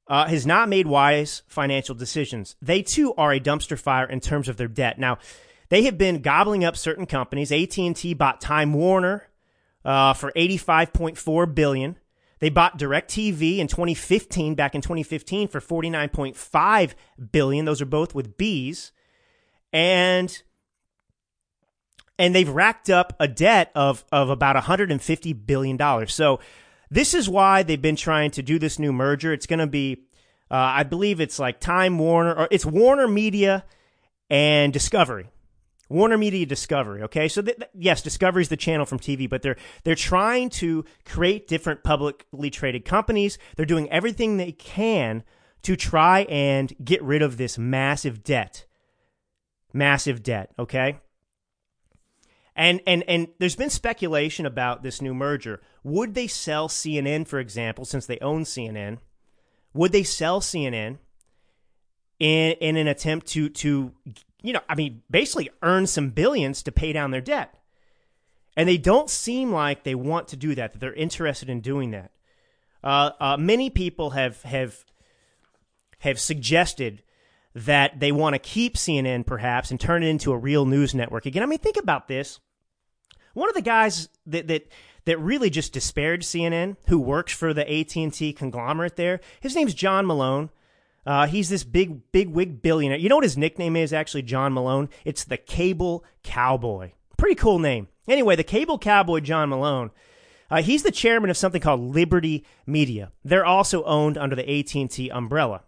[0.10, 2.56] uh, has not made wise financial decisions.
[2.62, 4.98] They too are a dumpster fire in terms of their debt.
[4.98, 5.20] Now,
[5.70, 7.52] they have been gobbling up certain companies.
[7.52, 9.28] AT&T bought Time Warner
[9.86, 11.98] uh, for 85.4 billion.
[12.40, 16.94] They bought DirecTV in 2015, back in 2015, for 49.5
[17.32, 17.66] billion.
[17.66, 18.92] Those are both with B's,
[19.72, 20.42] and
[22.18, 26.14] and they've racked up a debt of of about 150 billion dollars.
[26.14, 26.40] So
[26.90, 29.34] this is why they've been trying to do this new merger.
[29.34, 30.04] It's going to be,
[30.50, 33.66] uh, I believe it's like Time Warner, or it's Warner Media
[34.30, 35.30] and Discovery.
[35.90, 37.02] Warner Media Discovery.
[37.04, 40.86] Okay, so th- yes, Discovery is the channel from TV, but they're they're trying to
[41.04, 43.40] create different publicly traded companies.
[43.56, 45.24] They're doing everything they can
[45.64, 48.66] to try and get rid of this massive debt.
[49.74, 50.52] Massive debt.
[50.60, 51.00] Okay.
[52.60, 55.62] And and and there's been speculation about this new merger.
[55.86, 58.98] Would they sell CNN, for example, since they own CNN?
[59.74, 60.98] Would they sell CNN
[62.20, 63.94] in in an attempt to to
[64.42, 67.56] you know, I mean, basically earn some billions to pay down their debt?
[68.58, 70.74] And they don't seem like they want to do that.
[70.74, 72.12] That they're interested in doing that.
[72.84, 74.84] Uh, uh, many people have have
[76.00, 77.04] have suggested
[77.56, 81.26] that they want to keep CNN perhaps and turn it into a real news network
[81.26, 81.42] again.
[81.42, 82.42] I mean, think about this.
[83.34, 84.68] One of the guys that that
[85.06, 89.56] that really just disparaged CNN, who works for the AT and T conglomerate there, his
[89.56, 90.50] name's John Malone.
[91.06, 93.00] Uh, he's this big, big wig billionaire.
[93.00, 93.94] You know what his nickname is?
[93.94, 94.90] Actually, John Malone.
[95.06, 96.92] It's the Cable Cowboy.
[97.18, 97.88] Pretty cool name.
[98.08, 99.92] Anyway, the Cable Cowboy, John Malone.
[100.52, 103.12] Uh, he's the chairman of something called Liberty Media.
[103.24, 105.64] They're also owned under the AT and T umbrella.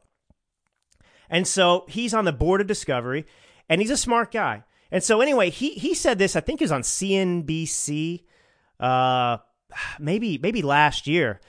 [1.29, 3.25] And so he's on the board of Discovery,
[3.69, 4.63] and he's a smart guy.
[4.91, 6.35] And so anyway, he he said this.
[6.35, 8.23] I think is on CNBC,
[8.79, 9.37] uh,
[9.99, 11.39] maybe maybe last year.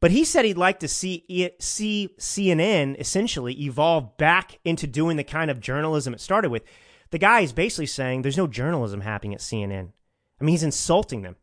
[0.00, 1.24] But he said he'd like to see
[1.58, 6.62] see CNN essentially evolve back into doing the kind of journalism it started with.
[7.10, 9.92] The guy is basically saying there's no journalism happening at CNN.
[10.40, 11.36] I mean, he's insulting them.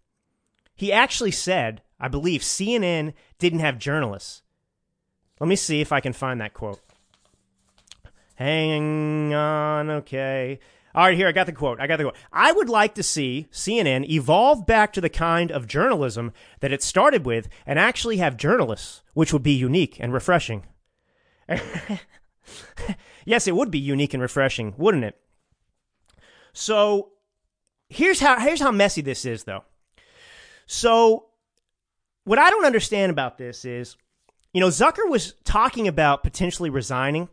[0.76, 4.42] He actually said, I believe CNN didn't have journalists.
[5.40, 6.80] Let me see if I can find that quote.
[8.36, 10.60] Hang on, okay.
[10.94, 11.80] All right, here, I got the quote.
[11.80, 12.18] I got the quote.
[12.34, 16.84] I would like to see CNN evolve back to the kind of journalism that it
[16.84, 20.66] started with and actually have journalists, which would be unique and refreshing.
[23.26, 25.18] yes, it would be unique and refreshing, wouldn't it?
[26.54, 27.12] So
[27.90, 29.64] here's how here's how messy this is though.
[30.66, 31.28] So
[32.24, 33.96] what I don't understand about this is,
[34.54, 37.30] you know, Zucker was talking about potentially resigning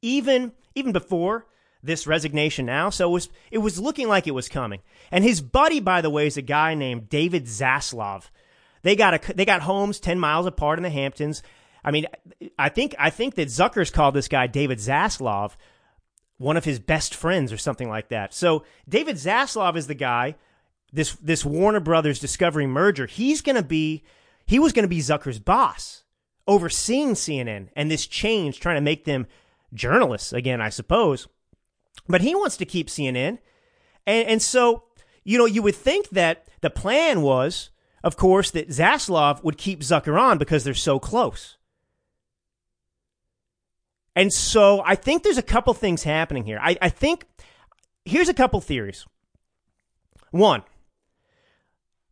[0.00, 1.46] even even before
[1.82, 2.90] this resignation now.
[2.90, 4.80] So it was it was looking like it was coming.
[5.10, 8.30] And his buddy, by the way, is a guy named David Zaslav.
[8.82, 11.42] They got a they got homes ten miles apart in the Hamptons.
[11.84, 12.06] I mean,
[12.58, 15.52] I think I think that Zucker's called this guy David Zaslav
[16.42, 18.34] one of his best friends or something like that.
[18.34, 20.34] So David Zaslav is the guy.
[20.92, 23.06] This this Warner Brothers Discovery merger.
[23.06, 24.02] He's going to be
[24.44, 26.02] he was going to be Zucker's boss,
[26.46, 29.26] overseeing CNN and this change, trying to make them
[29.72, 31.28] journalists again, I suppose.
[32.08, 33.38] But he wants to keep CNN,
[34.06, 34.84] and and so
[35.24, 37.70] you know you would think that the plan was,
[38.02, 41.56] of course, that Zaslav would keep Zucker on because they're so close.
[44.14, 46.58] And so I think there's a couple things happening here.
[46.62, 47.24] I, I think
[48.04, 49.06] here's a couple theories.
[50.30, 50.62] One,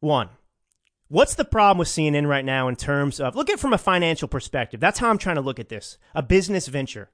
[0.01, 0.29] one,
[1.09, 4.29] what's the problem with CNN right now in terms of look at from a financial
[4.29, 4.81] perspective?
[4.81, 5.99] That's how I'm trying to look at this.
[6.15, 7.11] A business venture.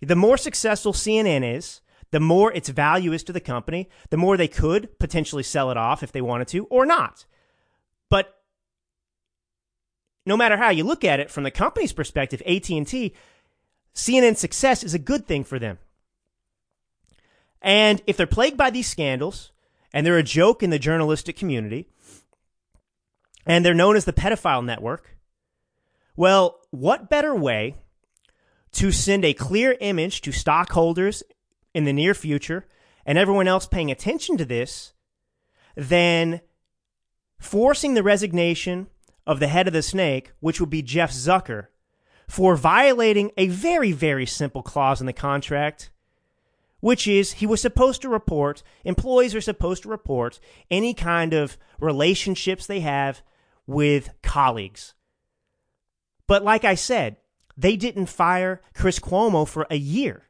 [0.00, 4.36] The more successful CNN is, the more its value is to the company, the more
[4.36, 7.24] they could potentially sell it off if they wanted to or not.
[8.08, 8.36] But
[10.26, 13.14] no matter how you look at it from the company's perspective, AT&T
[13.94, 15.78] CNN success is a good thing for them.
[17.62, 19.52] And if they're plagued by these scandals
[19.92, 21.88] and they're a joke in the journalistic community
[23.46, 25.16] and they're known as the pedophile network,
[26.16, 27.76] well, what better way
[28.72, 31.22] to send a clear image to stockholders
[31.74, 32.66] in the near future
[33.06, 34.92] and everyone else paying attention to this
[35.76, 36.40] than
[37.38, 38.88] forcing the resignation
[39.26, 41.68] of the head of the snake, which would be Jeff Zucker,
[42.28, 45.90] for violating a very, very simple clause in the contract,
[46.80, 51.58] which is he was supposed to report, employees are supposed to report any kind of
[51.78, 53.22] relationships they have
[53.66, 54.94] with colleagues.
[56.26, 57.16] But like I said,
[57.56, 60.28] they didn't fire Chris Cuomo for a year.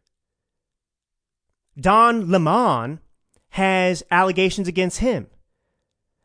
[1.81, 3.01] Don Lemon
[3.51, 5.29] has allegations against him.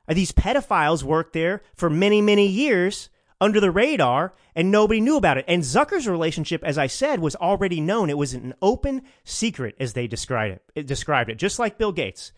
[0.08, 3.10] These pedophiles worked there for many, many years
[3.42, 5.46] under the radar and nobody knew about it.
[5.48, 8.10] And Zucker's relationship, as I said, was already known.
[8.10, 10.64] It was an open secret, as they described it.
[10.76, 12.32] It described it, just like Bill Gates.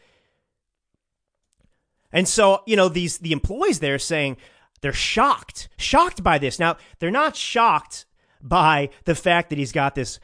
[2.11, 4.37] And so, you know, these the employees there saying
[4.81, 6.57] they're shocked, shocked by this.
[6.57, 8.05] Now, they're not shocked
[8.41, 10.19] by the fact that he's got this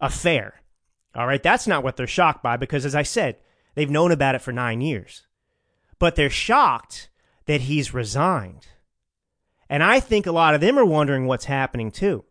[0.00, 0.62] affair.
[1.18, 3.38] All right, that's not what they're shocked by because, as I said,
[3.74, 5.26] they've known about it for nine years.
[5.98, 7.10] But they're shocked
[7.46, 8.68] that he's resigned.
[9.68, 12.24] And I think a lot of them are wondering what's happening too.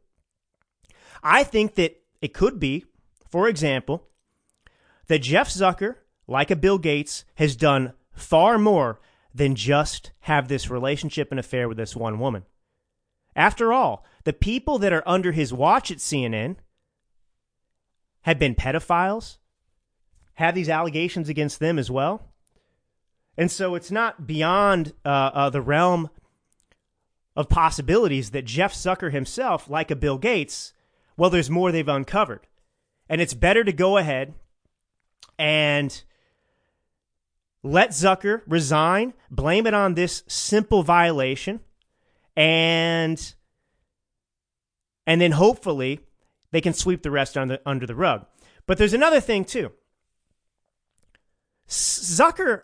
[1.22, 2.86] I think that it could be,
[3.30, 4.08] for example,
[5.08, 5.96] that Jeff Zucker,
[6.26, 9.02] like a Bill Gates, has done far more
[9.36, 12.46] than just have this relationship and affair with this one woman.
[13.36, 16.56] After all, the people that are under his watch at CNN
[18.28, 19.38] have been pedophiles,
[20.34, 22.22] have these allegations against them as well.
[23.38, 26.10] And so it's not beyond uh, uh, the realm
[27.38, 30.74] of possibilities that Jeff Zucker himself, like a Bill Gates,
[31.16, 32.42] well, there's more they've uncovered.
[33.08, 34.34] And it's better to go ahead
[35.40, 36.04] and
[37.64, 41.62] let Zucker resign, blame it on this simple violation,
[42.36, 43.34] and
[45.06, 46.02] and then hopefully
[46.52, 48.26] they can sweep the rest under, under the rug.
[48.66, 49.72] But there's another thing too.
[51.68, 52.64] Zucker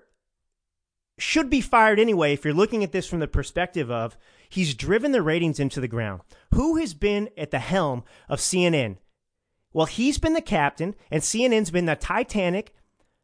[1.17, 4.17] should be fired anyway if you're looking at this from the perspective of
[4.49, 6.21] he's driven the ratings into the ground.
[6.53, 8.97] Who has been at the helm of CNN?
[9.73, 12.75] Well, he's been the captain, and CNN's been the Titanic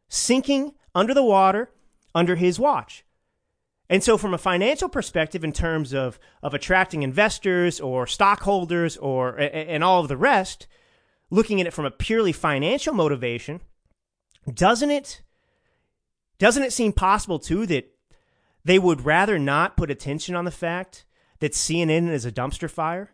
[0.08, 1.70] sinking under the water
[2.14, 3.04] under his watch.
[3.90, 9.36] And so, from a financial perspective, in terms of, of attracting investors or stockholders or
[9.36, 10.68] and all of the rest,
[11.28, 13.60] looking at it from a purely financial motivation,
[14.54, 15.22] doesn't it
[16.38, 17.92] doesn't it seem possible too that
[18.64, 21.04] they would rather not put attention on the fact
[21.40, 23.10] that CNN is a dumpster fire?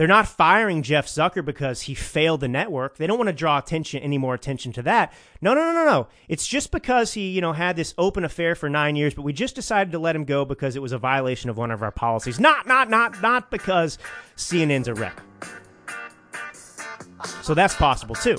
[0.00, 2.96] They're not firing Jeff Zucker because he failed the network.
[2.96, 5.12] They don't want to draw attention any more attention to that.
[5.42, 6.06] No, no, no, no, no.
[6.26, 9.34] It's just because he, you know, had this open affair for nine years, but we
[9.34, 11.90] just decided to let him go because it was a violation of one of our
[11.90, 12.40] policies.
[12.40, 13.98] Not, not, not, not because
[14.38, 15.20] CNN's a wreck.
[17.42, 18.38] So that's possible too.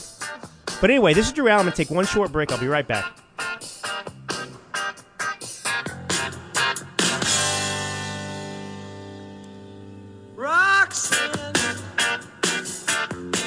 [0.81, 1.67] But anyway, this is Drew Allen.
[1.67, 2.51] I'm to take one short break.
[2.51, 3.15] I'll be right back.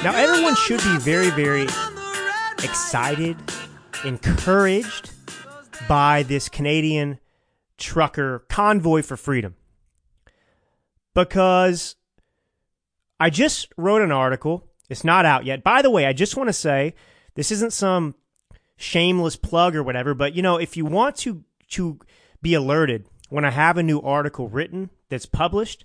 [0.05, 1.63] Now, everyone should be very, very
[2.63, 3.37] excited,
[4.03, 5.09] encouraged
[5.89, 7.17] by this Canadian
[7.79, 9.55] trucker convoy for freedom.
[11.15, 11.95] Because
[13.19, 14.67] I just wrote an article.
[14.91, 15.63] It's not out yet.
[15.63, 16.93] By the way, I just want to say
[17.33, 18.13] this isn't some
[18.77, 21.97] shameless plug or whatever, but you know, if you want to to
[22.43, 25.83] be alerted when I have a new article written that's published,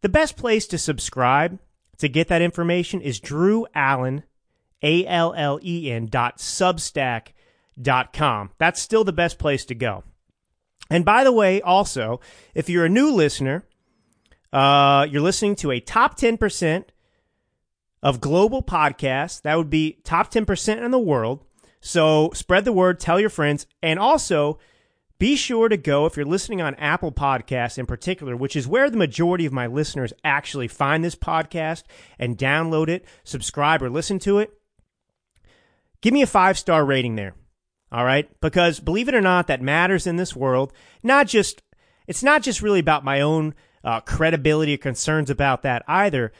[0.00, 1.58] the best place to subscribe
[2.02, 4.24] to get that information is Drew Allen,
[4.82, 7.28] A L L E N dot substack
[7.80, 8.50] dot com.
[8.58, 10.02] That's still the best place to go.
[10.90, 12.20] And by the way, also,
[12.56, 13.64] if you're a new listener,
[14.52, 16.86] uh, you're listening to a top 10%
[18.02, 19.40] of global podcasts.
[19.42, 21.44] That would be top 10% in the world.
[21.80, 24.58] So spread the word, tell your friends, and also
[25.18, 28.90] be sure to go if you're listening on Apple Podcasts in particular, which is where
[28.90, 31.84] the majority of my listeners actually find this podcast
[32.18, 34.52] and download it, subscribe, or listen to it.
[36.00, 37.34] Give me a five star rating there.
[37.92, 38.28] All right.
[38.40, 40.72] Because believe it or not, that matters in this world.
[41.02, 41.62] Not just,
[42.06, 43.54] it's not just really about my own
[43.84, 46.32] uh, credibility or concerns about that either.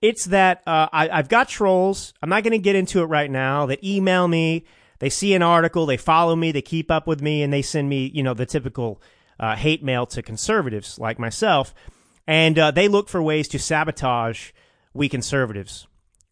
[0.00, 2.14] It's that uh, I, I've got trolls.
[2.22, 4.64] I'm not going to get into it right now that email me
[4.98, 7.88] they see an article, they follow me, they keep up with me, and they send
[7.88, 9.00] me, you know, the typical
[9.38, 11.74] uh, hate mail to conservatives like myself.
[12.26, 14.50] And uh, they look for ways to sabotage
[14.92, 15.86] we conservatives,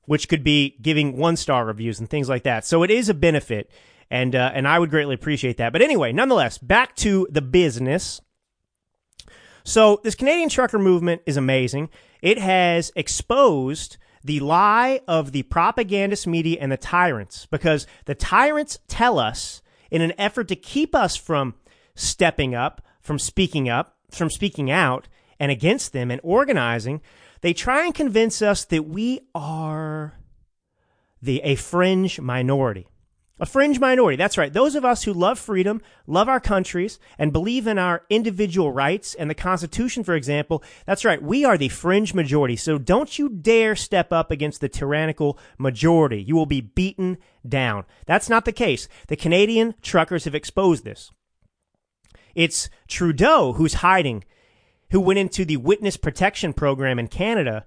[0.05, 2.67] which could be giving one star reviews and things like that.
[2.67, 3.71] So it is a benefit,
[4.11, 5.73] and uh, and I would greatly appreciate that.
[5.73, 8.21] But anyway, nonetheless, back to the business.
[9.65, 11.89] So this Canadian trucker movement is amazing.
[12.23, 13.97] It has exposed
[14.27, 20.03] the lie of the propagandist media and the tyrants because the tyrants tell us in
[20.03, 21.55] an effort to keep us from
[21.95, 25.07] stepping up, from speaking up, from speaking out
[25.39, 27.01] and against them and organizing,
[27.41, 30.15] they try and convince us that we are
[31.23, 32.89] the a fringe minority.
[33.39, 34.17] A fringe minority.
[34.17, 34.51] That's right.
[34.51, 39.15] Those of us who love freedom, love our countries, and believe in our individual rights
[39.15, 41.23] and the Constitution, for example, that's right.
[41.23, 42.57] We are the fringe majority.
[42.57, 46.23] So don't you dare step up against the tyrannical majority.
[46.23, 47.85] You will be beaten down.
[48.07, 48.89] That's not the case.
[49.09, 51.11] The Canadian truckers have exposed this.
[52.35, 54.25] It's Trudeau who's hiding,
[54.93, 57.67] who went into the witness protection program in Canada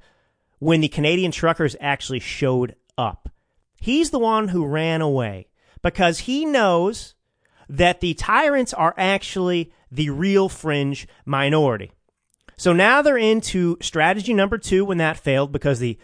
[0.58, 3.30] when the Canadian truckers actually showed up.
[3.80, 5.46] He's the one who ran away
[5.82, 7.16] because he knows
[7.68, 11.92] that the tyrants are actually the real fringe minority.
[12.58, 15.98] So now they're into strategy number two when that failed because the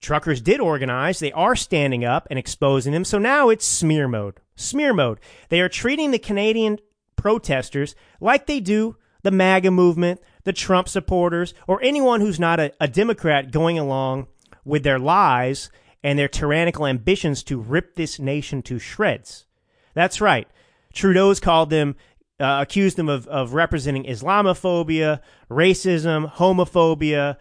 [0.00, 1.18] truckers did organize.
[1.18, 3.04] They are standing up and exposing them.
[3.04, 4.40] So now it's smear mode.
[4.56, 5.20] Smear mode.
[5.48, 6.78] They are treating the Canadian
[7.16, 12.72] protesters like they do the MAGA movement, the Trump supporters, or anyone who's not a,
[12.80, 14.26] a Democrat going along
[14.64, 15.70] with their lies
[16.02, 19.46] and their tyrannical ambitions to rip this nation to shreds.
[19.94, 20.48] That's right.
[20.92, 21.96] Trudeau's called them,
[22.40, 27.36] uh, accused them of, of representing Islamophobia, racism, homophobia,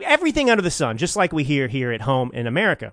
[0.00, 2.92] everything under the sun, just like we hear here at home in America.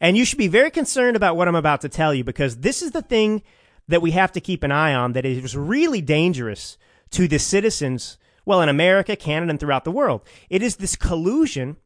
[0.00, 2.82] And you should be very concerned about what I'm about to tell you because this
[2.82, 3.42] is the thing
[3.88, 6.78] that we have to keep an eye on that is really dangerous
[7.10, 8.16] to the citizens,
[8.46, 10.22] well, in America, Canada, and throughout the world.
[10.48, 11.76] It is this collusion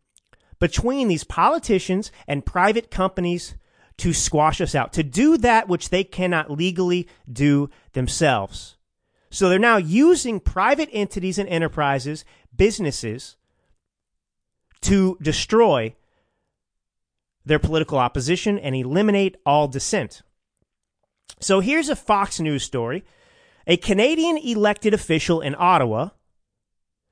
[0.58, 3.54] between these politicians and private companies
[3.98, 8.76] to squash us out, to do that which they cannot legally do themselves.
[9.30, 12.24] So they're now using private entities and enterprises,
[12.56, 13.36] businesses,
[14.82, 15.94] to destroy
[17.44, 20.22] their political opposition and eliminate all dissent.
[21.40, 23.04] So here's a Fox News story.
[23.66, 26.10] A Canadian elected official in Ottawa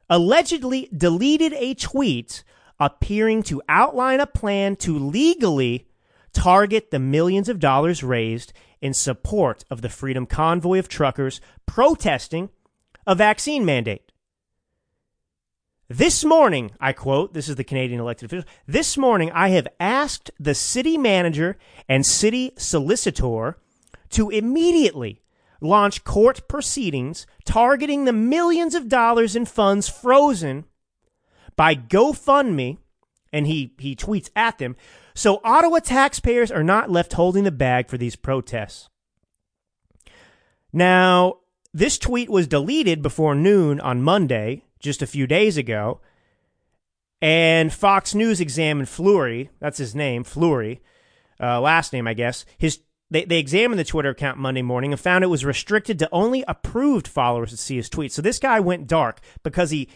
[0.08, 2.44] allegedly deleted a tweet
[2.82, 5.86] appearing to outline a plan to legally
[6.32, 12.50] target the millions of dollars raised in support of the Freedom Convoy of truckers protesting
[13.06, 14.10] a vaccine mandate.
[15.88, 18.50] This morning, I quote, this is the Canadian elected official.
[18.66, 21.58] This morning, I have asked the city manager
[21.88, 23.58] and city solicitor
[24.10, 25.22] to immediately
[25.60, 30.64] launch court proceedings targeting the millions of dollars in funds frozen
[31.56, 32.78] by GoFundMe,
[33.32, 34.76] and he, he tweets at them.
[35.14, 38.88] So Ottawa taxpayers are not left holding the bag for these protests.
[40.72, 41.38] Now,
[41.74, 46.00] this tweet was deleted before noon on Monday, just a few days ago.
[47.20, 50.82] And Fox News examined Fleury, that's his name, Fleury,
[51.40, 52.44] uh, last name, I guess.
[52.58, 52.80] His
[53.12, 56.44] they, they examined the Twitter account Monday morning and found it was restricted to only
[56.48, 58.12] approved followers to see his tweets.
[58.12, 59.90] So this guy went dark because he,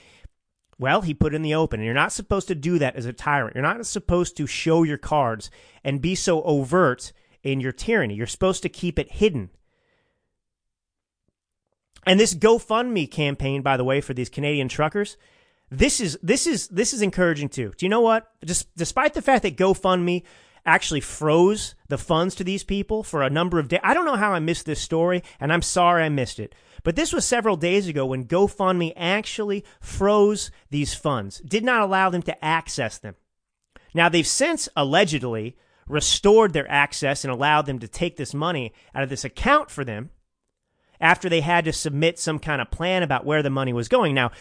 [0.78, 1.80] well, he put in the open.
[1.80, 3.54] And you're not supposed to do that as a tyrant.
[3.54, 5.50] You're not supposed to show your cards
[5.82, 7.12] and be so overt
[7.42, 8.14] in your tyranny.
[8.14, 9.50] You're supposed to keep it hidden.
[12.06, 15.16] And this GoFundMe campaign, by the way, for these Canadian truckers,
[15.70, 17.72] this is this is this is encouraging too.
[17.76, 18.30] Do you know what?
[18.44, 20.22] Just despite the fact that GoFundMe
[20.66, 23.80] actually froze the funds to these people for a number of days.
[23.82, 26.54] I don't know how I missed this story, and I'm sorry I missed it.
[26.82, 32.10] But this was several days ago when GoFundMe actually froze these funds, did not allow
[32.10, 33.14] them to access them.
[33.94, 35.56] Now, they've since allegedly
[35.88, 39.84] restored their access and allowed them to take this money out of this account for
[39.84, 40.10] them
[41.00, 44.14] after they had to submit some kind of plan about where the money was going.
[44.14, 44.32] Now,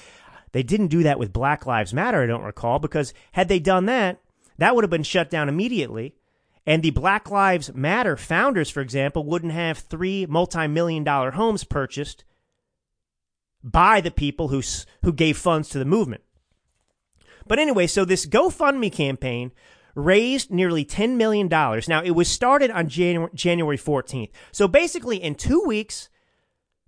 [0.52, 3.86] they didn't do that with Black Lives Matter, I don't recall, because had they done
[3.88, 4.22] that,
[4.58, 6.16] that would have been shut down immediately.
[6.68, 11.64] And the Black Lives Matter founders, for example, wouldn't have three multi million dollar homes
[11.64, 12.24] purchased
[13.64, 14.62] by the people who,
[15.04, 16.24] who gave funds to the movement.
[17.48, 19.52] But anyway, so this GoFundMe campaign
[19.96, 21.48] raised nearly $10 million.
[21.48, 24.30] Now, it was started on January, January 14th.
[24.52, 26.10] So basically, in two weeks,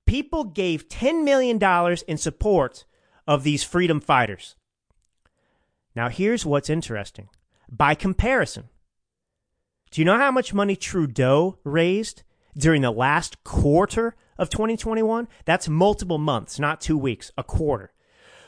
[0.05, 1.59] people gave $10 million
[2.07, 2.85] in support
[3.27, 4.55] of these freedom fighters.
[5.95, 7.29] Now, here's what's interesting.
[7.69, 8.69] By comparison,
[9.91, 12.23] do you know how much money Trudeau raised
[12.57, 15.27] during the last quarter of 2021?
[15.45, 17.91] That's multiple months, not two weeks, a quarter.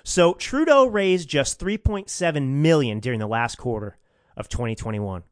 [0.04, 3.98] So Trudeau raised just 3.7 million during the last quarter
[4.38, 5.24] of 2021.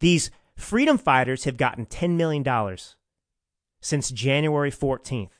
[0.00, 2.44] These freedom fighters have gotten $10 million
[3.80, 5.30] since January 14th.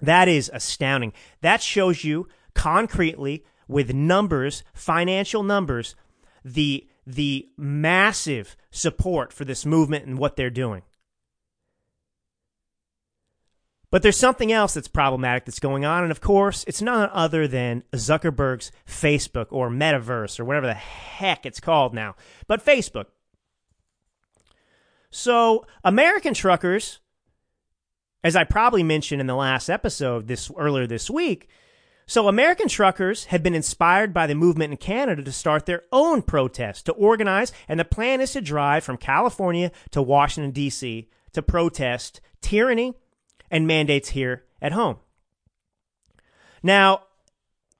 [0.00, 1.12] That is astounding.
[1.40, 5.94] That shows you concretely with numbers, financial numbers,
[6.44, 10.82] the the massive support for this movement and what they're doing.
[13.90, 17.48] But there's something else that's problematic that's going on, and of course, it's none other
[17.48, 22.14] than Zuckerberg's Facebook or Metaverse or whatever the heck it's called now.
[22.46, 23.06] But Facebook.
[25.10, 27.00] So, American truckers,
[28.22, 31.48] as I probably mentioned in the last episode this earlier this week,
[32.08, 36.22] so American truckers have been inspired by the movement in Canada to start their own
[36.22, 41.06] protest, to organize, and the plan is to drive from California to Washington, D.C.
[41.34, 42.94] to protest tyranny
[43.50, 44.96] and mandates here at home.
[46.62, 47.02] Now,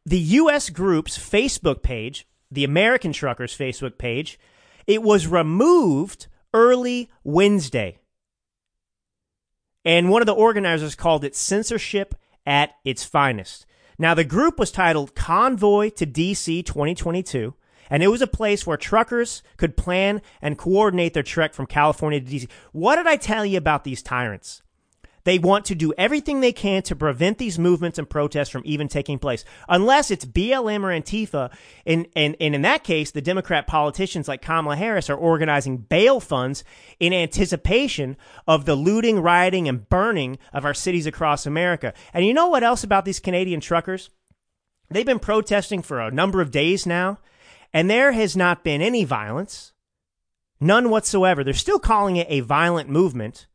[0.05, 0.69] the U.S.
[0.69, 4.39] group's Facebook page, the American Truckers Facebook page,
[4.87, 7.99] it was removed early Wednesday.
[9.87, 12.15] And one of the organizers called it censorship
[12.45, 13.65] at its finest.
[13.99, 17.55] Now, the group was titled Convoy to DC 2022,
[17.91, 22.21] and it was a place where truckers could plan and coordinate their trek from California
[22.21, 22.49] to DC.
[22.71, 24.63] What did I tell you about these tyrants?
[25.29, 28.89] They want to do everything they can to prevent these movements and protests from even
[28.89, 31.53] taking place, unless it's BLM or Antifa.
[31.85, 36.19] And, and, and in that case, the Democrat politicians like Kamala Harris are organizing bail
[36.19, 36.65] funds
[36.99, 38.17] in anticipation
[38.47, 41.93] of the looting, rioting, and burning of our cities across America.
[42.15, 44.09] And you know what else about these Canadian truckers?
[44.89, 47.19] They've been protesting for a number of days now,
[47.71, 49.75] and there has not been any violence.
[50.59, 51.45] None whatsoever.
[51.45, 53.47] They're still calling it a violent movement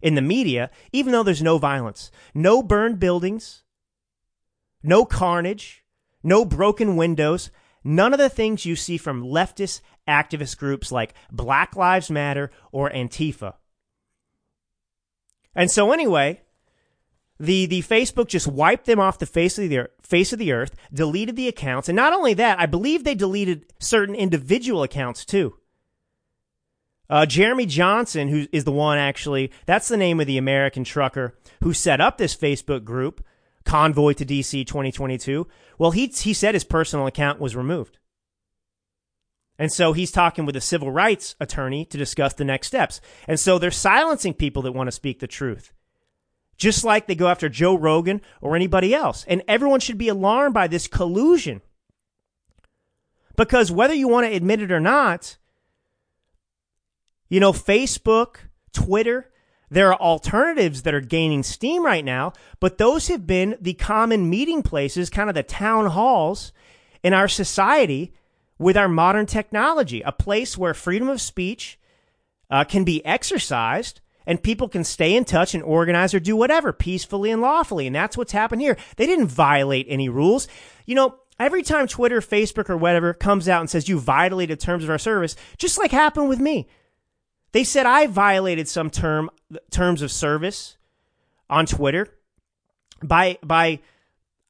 [0.00, 3.62] in the media, even though there's no violence, no burned buildings,
[4.82, 5.84] no carnage,
[6.22, 7.50] no broken windows,
[7.82, 12.90] none of the things you see from leftist activist groups like Black Lives Matter or
[12.90, 13.54] Antifa.
[15.54, 16.42] And so, anyway,
[17.40, 20.74] the, the Facebook just wiped them off the face of the face of the earth,
[20.92, 25.56] deleted the accounts, and not only that, I believe they deleted certain individual accounts too.
[27.08, 31.34] Uh, Jeremy Johnson, who is the one actually, that's the name of the American trucker
[31.62, 33.24] who set up this Facebook group,
[33.64, 35.46] Convoy to DC 2022.
[35.78, 37.98] Well, he, he said his personal account was removed.
[39.58, 43.00] And so he's talking with a civil rights attorney to discuss the next steps.
[43.26, 45.72] And so they're silencing people that want to speak the truth.
[46.56, 49.24] Just like they go after Joe Rogan or anybody else.
[49.28, 51.62] And everyone should be alarmed by this collusion.
[53.36, 55.36] Because whether you want to admit it or not,
[57.28, 58.36] you know, Facebook,
[58.72, 59.30] Twitter,
[59.70, 64.30] there are alternatives that are gaining steam right now, but those have been the common
[64.30, 66.52] meeting places, kind of the town halls
[67.02, 68.12] in our society
[68.58, 71.78] with our modern technology, a place where freedom of speech
[72.50, 76.72] uh, can be exercised and people can stay in touch and organize or do whatever
[76.72, 77.86] peacefully and lawfully.
[77.86, 78.76] And that's what's happened here.
[78.96, 80.48] They didn't violate any rules.
[80.84, 84.84] You know, every time Twitter, Facebook, or whatever comes out and says you violated terms
[84.84, 86.68] of our service, just like happened with me.
[87.56, 89.30] They said I violated some term
[89.70, 90.76] terms of service
[91.48, 92.06] on Twitter
[93.02, 93.80] by by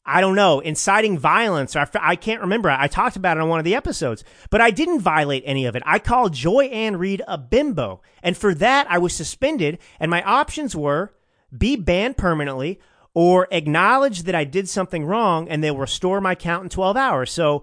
[0.04, 1.76] I don't know, inciting violence.
[1.76, 2.68] Or I, I can't remember.
[2.68, 5.76] I talked about it on one of the episodes, but I didn't violate any of
[5.76, 5.84] it.
[5.86, 8.02] I called Joy Ann Reid a bimbo.
[8.24, 9.78] And for that, I was suspended.
[10.00, 11.14] And my options were
[11.56, 12.80] be banned permanently
[13.14, 17.30] or acknowledge that I did something wrong and they'll restore my account in 12 hours.
[17.30, 17.62] So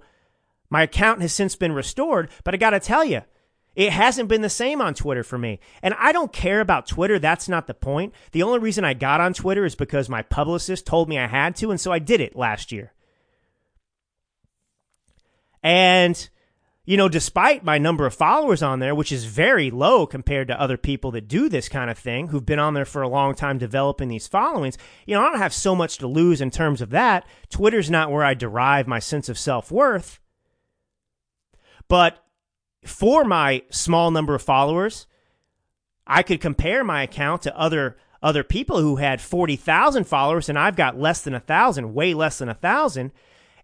[0.70, 3.24] my account has since been restored, but I got to tell you,
[3.76, 5.60] it hasn't been the same on Twitter for me.
[5.82, 7.18] And I don't care about Twitter.
[7.18, 8.14] That's not the point.
[8.32, 11.56] The only reason I got on Twitter is because my publicist told me I had
[11.58, 11.72] to.
[11.72, 12.94] And so I did it last year.
[15.64, 16.30] And,
[16.86, 20.62] you know, despite my number of followers on there, which is very low compared to
[20.62, 23.34] other people that do this kind of thing, who've been on there for a long
[23.34, 26.82] time developing these followings, you know, I don't have so much to lose in terms
[26.82, 27.26] of that.
[27.50, 30.20] Twitter's not where I derive my sense of self worth.
[31.88, 32.24] But
[32.86, 35.08] for my small number of followers,
[36.06, 40.78] I could compare my account to other other people who had 40,000 followers and I've
[40.78, 43.12] got less than a thousand, way less than a thousand.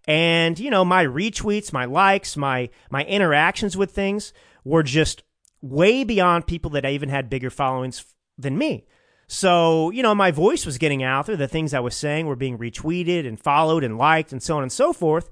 [0.06, 5.22] And, you know, my retweets, my likes, my, my interactions with things were just
[5.62, 8.04] way beyond people that even had bigger followings
[8.36, 8.86] than me.
[9.26, 11.36] So, you know, my voice was getting out there.
[11.36, 14.62] The things I was saying were being retweeted and followed and liked and so on
[14.62, 15.30] and so forth,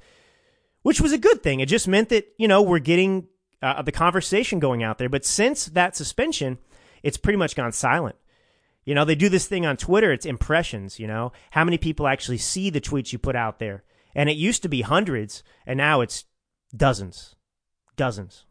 [0.82, 1.60] which was a good thing.
[1.60, 3.26] It just meant that, you know, we're getting
[3.62, 5.08] uh, the conversation going out there.
[5.08, 6.58] But since that suspension,
[7.02, 8.16] it's pretty much gone silent.
[8.84, 12.08] You know, they do this thing on Twitter, it's impressions, you know, how many people
[12.08, 13.84] actually see the tweets you put out there.
[14.14, 16.24] And it used to be hundreds, and now it's
[16.74, 17.36] dozens.
[17.96, 18.46] Dozens.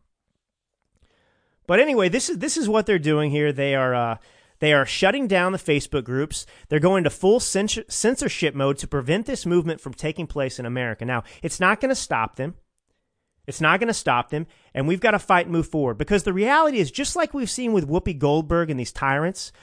[1.66, 3.52] But anyway, this is this is what they're doing here.
[3.52, 4.18] They are uh,
[4.60, 6.46] they are shutting down the Facebook groups.
[6.70, 11.06] They're going to full censorship mode to prevent this movement from taking place in America.
[11.06, 12.56] Now, it's not going to stop them.
[13.48, 15.98] It's not going to stop them, and we've got to fight and move forward.
[15.98, 19.54] Because the reality is, just like we've seen with Whoopi Goldberg and these tyrants,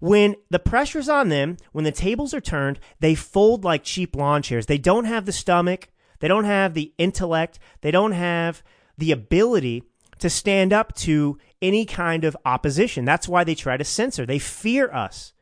[0.00, 4.42] when the pressure's on them, when the tables are turned, they fold like cheap lawn
[4.42, 4.66] chairs.
[4.66, 8.62] They don't have the stomach, they don't have the intellect, they don't have
[8.96, 9.84] the ability
[10.18, 13.04] to stand up to any kind of opposition.
[13.04, 14.26] That's why they try to censor.
[14.26, 15.32] They fear us.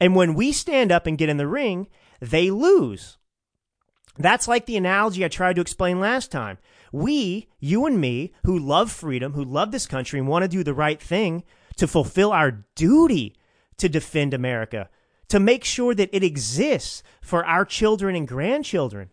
[0.00, 1.88] And when we stand up and get in the ring,
[2.20, 3.18] they lose.
[4.16, 6.58] That's like the analogy I tried to explain last time.
[6.92, 10.64] We, you and me, who love freedom, who love this country and want to do
[10.64, 11.44] the right thing
[11.76, 13.36] to fulfill our duty
[13.78, 14.88] to defend America,
[15.28, 19.10] to make sure that it exists for our children and grandchildren.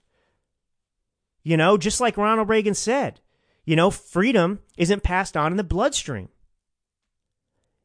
[1.44, 3.22] You know, just like Ronald Reagan said,
[3.66, 6.30] you know, freedom isn't passed on in the bloodstream.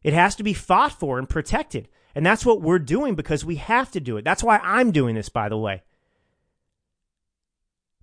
[0.02, 1.88] It has to be fought for and protected.
[2.14, 4.24] And that's what we're doing because we have to do it.
[4.24, 5.82] That's why I'm doing this, by the way.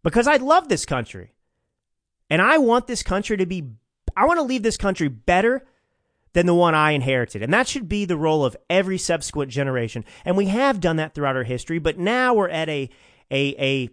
[0.03, 1.33] Because I love this country.
[2.29, 3.69] And I want this country to be,
[4.15, 5.65] I want to leave this country better
[6.33, 7.41] than the one I inherited.
[7.41, 10.05] And that should be the role of every subsequent generation.
[10.25, 12.89] And we have done that throughout our history, but now we're at a,
[13.31, 13.89] a, a,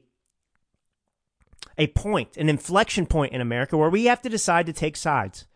[1.79, 5.47] a point, an inflection point in America where we have to decide to take sides.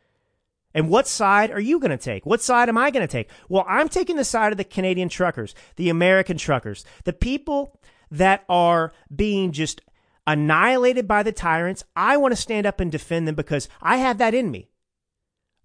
[0.75, 2.25] And what side are you going to take?
[2.25, 3.31] What side am I going to take?
[3.49, 7.79] Well, I'm taking the side of the Canadian truckers, the American truckers, the people
[8.11, 9.81] that are being just
[10.29, 11.83] annihilated by the tyrants.
[11.97, 14.69] I want to stand up and defend them because I have that in me.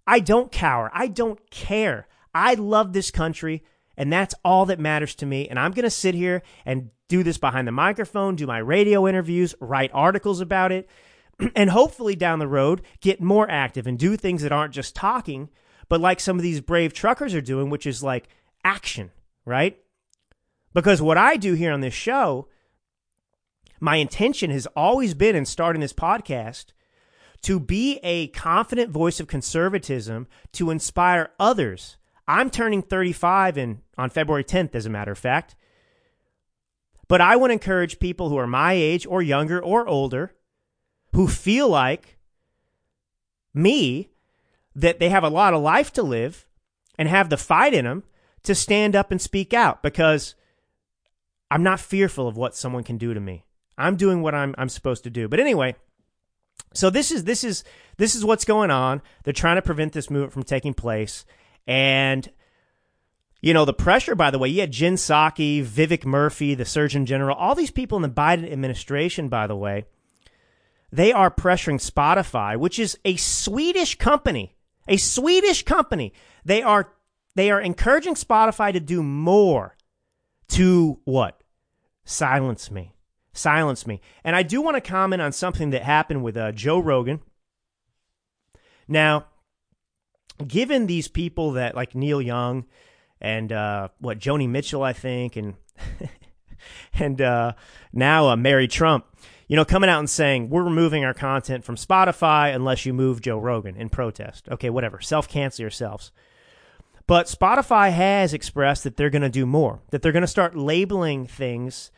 [0.06, 0.90] I don't cower.
[0.94, 2.08] I don't care.
[2.34, 3.62] I love this country,
[3.96, 5.46] and that's all that matters to me.
[5.48, 9.06] And I'm going to sit here and do this behind the microphone, do my radio
[9.06, 10.88] interviews, write articles about it,
[11.54, 15.50] and hopefully down the road get more active and do things that aren't just talking,
[15.90, 18.28] but like some of these brave truckers are doing, which is like
[18.64, 19.10] action,
[19.44, 19.78] right?
[20.72, 22.48] Because what I do here on this show
[23.84, 26.68] my intention has always been in starting this podcast
[27.42, 31.98] to be a confident voice of conservatism to inspire others.
[32.26, 35.54] I'm turning 35 in, on February 10th, as a matter of fact.
[37.08, 40.34] But I want to encourage people who are my age or younger or older
[41.12, 42.16] who feel like
[43.52, 44.08] me
[44.74, 46.46] that they have a lot of life to live
[46.98, 48.04] and have the fight in them
[48.44, 50.34] to stand up and speak out because
[51.50, 53.44] I'm not fearful of what someone can do to me.
[53.76, 55.28] I'm doing what I'm I'm supposed to do.
[55.28, 55.76] But anyway,
[56.72, 57.64] so this is this is
[57.96, 59.02] this is what's going on.
[59.22, 61.24] They're trying to prevent this movement from taking place,
[61.66, 62.28] and
[63.40, 64.14] you know the pressure.
[64.14, 67.96] By the way, you had Jen Psaki, Vivek Murthy, the Surgeon General, all these people
[67.96, 69.28] in the Biden administration.
[69.28, 69.86] By the way,
[70.92, 74.56] they are pressuring Spotify, which is a Swedish company,
[74.88, 76.12] a Swedish company.
[76.44, 76.92] They are
[77.36, 79.76] they are encouraging Spotify to do more
[80.48, 81.42] to what
[82.04, 82.93] silence me
[83.34, 84.00] Silence me.
[84.22, 87.20] And I do want to comment on something that happened with uh, Joe Rogan.
[88.88, 89.26] Now,
[90.46, 92.64] given these people that like Neil Young
[93.20, 95.54] and uh, what Joni Mitchell, I think, and
[96.94, 97.52] and uh,
[97.92, 99.04] now uh, Mary Trump,
[99.48, 103.20] you know, coming out and saying we're removing our content from Spotify unless you move
[103.20, 104.48] Joe Rogan in protest.
[104.48, 106.12] Okay, whatever, self cancel yourselves.
[107.06, 110.56] But Spotify has expressed that they're going to do more, that they're going to start
[110.56, 111.90] labeling things,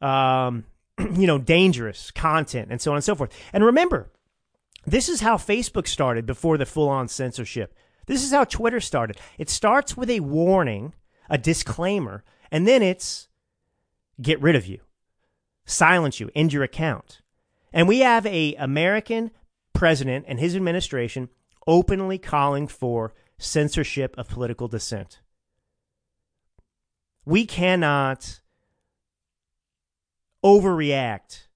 [0.00, 0.64] um,
[0.98, 3.32] you know, dangerous content and so on and so forth.
[3.52, 4.10] And remember,
[4.86, 7.74] this is how Facebook started before the full on censorship.
[8.06, 9.18] This is how Twitter started.
[9.38, 10.94] It starts with a warning,
[11.30, 13.28] a disclaimer, and then it's
[14.20, 14.80] get rid of you,
[15.64, 17.22] silence you, end your account.
[17.72, 19.30] And we have a American
[19.72, 21.28] president and his administration
[21.66, 25.20] openly calling for censorship of political dissent.
[27.24, 28.40] We cannot
[30.44, 31.46] overreact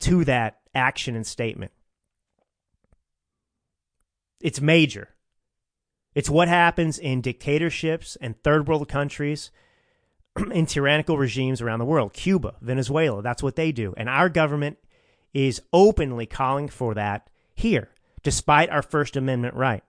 [0.00, 1.72] to that action and statement.
[4.40, 5.08] It's major.
[6.14, 9.50] It's what happens in dictatorships and third world countries,
[10.52, 12.12] in tyrannical regimes around the world.
[12.12, 13.94] Cuba, Venezuela, that's what they do.
[13.96, 14.78] And our government
[15.34, 17.90] is openly calling for that here,
[18.22, 19.82] despite our First Amendment right.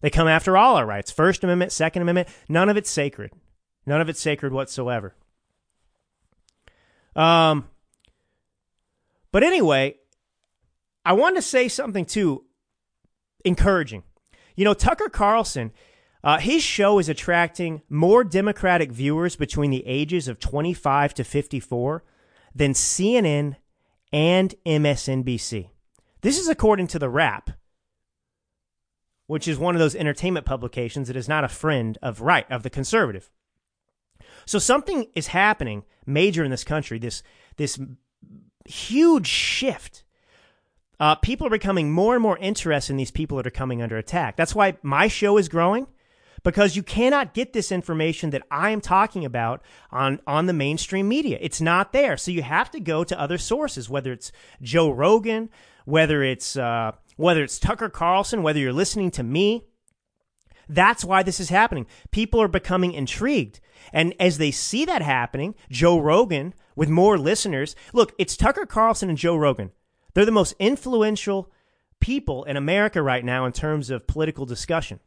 [0.00, 3.32] They come after all our rights First Amendment, Second Amendment, none of it's sacred.
[3.86, 5.14] None of it's sacred whatsoever.
[7.16, 7.68] Um,
[9.32, 9.96] but anyway,
[11.04, 12.44] I want to say something too
[13.44, 14.02] encouraging.
[14.56, 15.72] You know, Tucker Carlson,
[16.22, 22.04] uh, his show is attracting more Democratic viewers between the ages of 25 to 54
[22.54, 23.56] than CNN
[24.12, 25.70] and MSNBC.
[26.20, 27.50] This is according to The Wrap,
[29.26, 32.62] which is one of those entertainment publications that is not a friend of right, of
[32.62, 33.30] the conservative.
[34.50, 37.22] So something is happening major in this country, this,
[37.56, 37.78] this
[38.66, 40.04] huge shift
[41.00, 43.96] uh, people are becoming more and more interested in these people that are coming under
[43.96, 44.36] attack.
[44.36, 45.86] That's why my show is growing
[46.42, 51.08] because you cannot get this information that I am talking about on, on the mainstream
[51.08, 51.38] media.
[51.40, 52.18] It's not there.
[52.18, 54.30] So you have to go to other sources, whether it's
[54.60, 55.48] Joe Rogan,
[55.86, 59.64] whether it's, uh, whether it's Tucker Carlson, whether you're listening to me.
[60.68, 61.86] That's why this is happening.
[62.10, 63.60] People are becoming intrigued.
[63.92, 69.08] And as they see that happening, Joe Rogan with more listeners, look, it's Tucker Carlson
[69.08, 69.72] and Joe Rogan.
[70.14, 71.50] They're the most influential
[72.00, 75.00] people in America right now in terms of political discussion.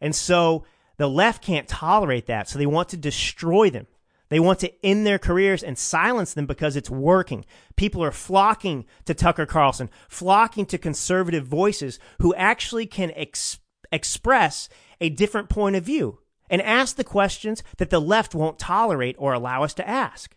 [0.00, 0.64] And so
[0.96, 2.48] the left can't tolerate that.
[2.48, 3.86] So they want to destroy them.
[4.28, 7.44] They want to end their careers and silence them because it's working.
[7.74, 13.58] People are flocking to Tucker Carlson, flocking to conservative voices who actually can ex-
[13.90, 14.68] express
[15.00, 16.19] a different point of view
[16.50, 20.34] and ask the questions that the left won't tolerate or allow us to ask.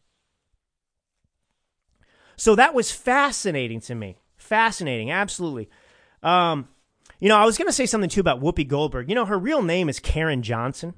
[2.38, 4.18] So that was fascinating to me.
[4.38, 5.70] Fascinating, absolutely.
[6.22, 6.70] Um,
[7.20, 9.09] you know, I was going to say something too about Whoopi Goldberg.
[9.09, 10.93] You know, her real name is Caryn Johnson.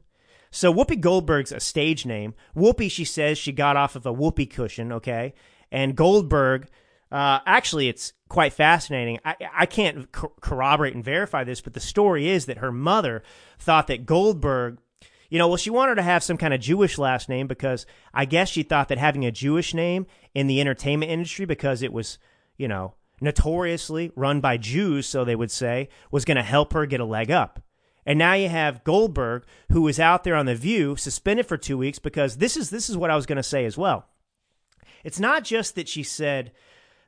[0.52, 2.34] So Whoopi Goldberg's a stage name.
[2.56, 5.34] Whoopi, she says she got off of a whoopee cushion, okay?
[5.72, 6.68] And Goldberg,
[7.12, 9.20] uh, actually, it's quite fascinating.
[9.26, 13.22] I, I can't corroborate and verify this, but the story is that her mother
[13.60, 14.80] thought that Goldberg
[15.30, 18.26] you know, well, she wanted to have some kind of Jewish last name because I
[18.26, 22.18] guess she thought that having a Jewish name in the entertainment industry, because it was,
[22.58, 26.86] you know, notoriously run by Jews, so they would say, was going to help her
[26.86, 27.62] get a leg up.
[28.06, 31.78] And now you have Goldberg, who was out there on The View, suspended for two
[31.78, 34.06] weeks because this is this is what I was going to say as well.
[35.04, 36.52] It's not just that she said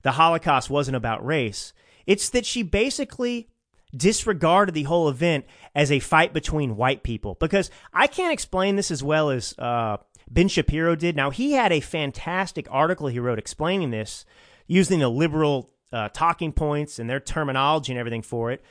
[0.02, 1.74] the Holocaust wasn't about race.
[2.08, 3.50] It's that she basically
[3.96, 8.92] disregarded the whole event as a fight between white people because I can't explain this
[8.92, 9.98] as well as uh,
[10.30, 11.16] Ben Shapiro did.
[11.16, 14.26] Now, he had a fantastic article he wrote explaining this
[14.68, 18.64] using the liberal uh, talking points and their terminology and everything for it,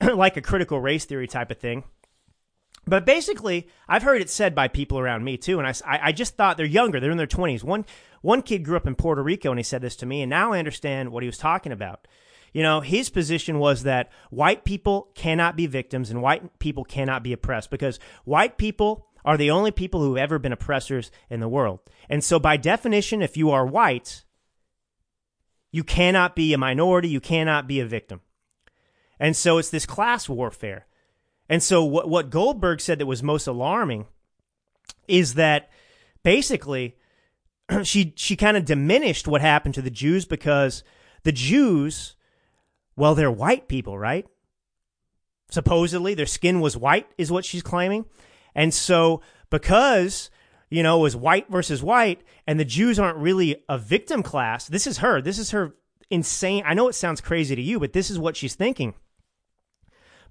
[0.14, 1.84] like a critical race theory type of thing.
[2.88, 6.36] But basically, I've heard it said by people around me too, and I, I just
[6.36, 7.00] thought they're younger.
[7.00, 7.64] They're in their 20s.
[7.64, 7.84] One,
[8.22, 10.52] one kid grew up in Puerto Rico and he said this to me, and now
[10.52, 12.06] I understand what he was talking about.
[12.56, 17.22] You know, his position was that white people cannot be victims and white people cannot
[17.22, 21.40] be oppressed because white people are the only people who have ever been oppressors in
[21.40, 21.80] the world.
[22.08, 24.24] And so, by definition, if you are white,
[25.70, 28.22] you cannot be a minority, you cannot be a victim.
[29.20, 30.86] And so, it's this class warfare.
[31.50, 34.06] And so, what, what Goldberg said that was most alarming
[35.06, 35.68] is that
[36.22, 36.96] basically
[37.82, 40.82] she she kind of diminished what happened to the Jews because
[41.22, 42.15] the Jews
[42.96, 44.26] well, they're white people, right?
[45.50, 48.06] Supposedly, their skin was white, is what she's claiming.
[48.54, 49.20] And so,
[49.50, 50.30] because
[50.70, 54.66] you know, was white versus white, and the Jews aren't really a victim class.
[54.66, 55.20] This is her.
[55.20, 55.74] This is her
[56.10, 56.64] insane.
[56.66, 58.94] I know it sounds crazy to you, but this is what she's thinking.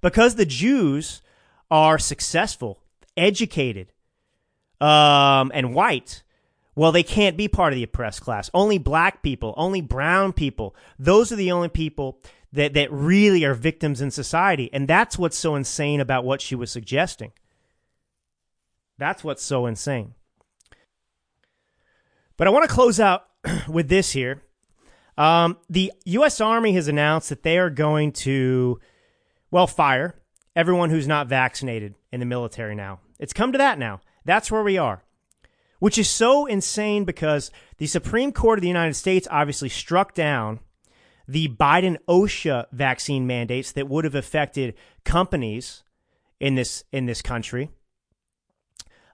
[0.02, 1.22] Because the Jews
[1.70, 2.82] are successful,
[3.16, 3.92] educated,
[4.80, 6.22] um, and white,
[6.74, 8.50] well, they can't be part of the oppressed class.
[8.52, 12.20] Only black people, only brown people, those are the only people
[12.56, 14.70] that, that really are victims in society.
[14.72, 17.32] And that's what's so insane about what she was suggesting.
[18.98, 20.14] That's what's so insane.
[22.36, 23.26] But I want to close out
[23.68, 24.42] with this here.
[25.16, 26.40] Um, the U.S.
[26.40, 28.78] Army has announced that they are going to,
[29.50, 30.14] well, fire
[30.54, 33.00] everyone who's not vaccinated in the military now.
[33.18, 34.00] It's come to that now.
[34.24, 35.02] That's where we are,
[35.78, 40.60] which is so insane because the Supreme Court of the United States obviously struck down
[41.28, 44.74] the Biden OSHA vaccine mandates that would have affected
[45.04, 45.82] companies
[46.38, 47.70] in this in this country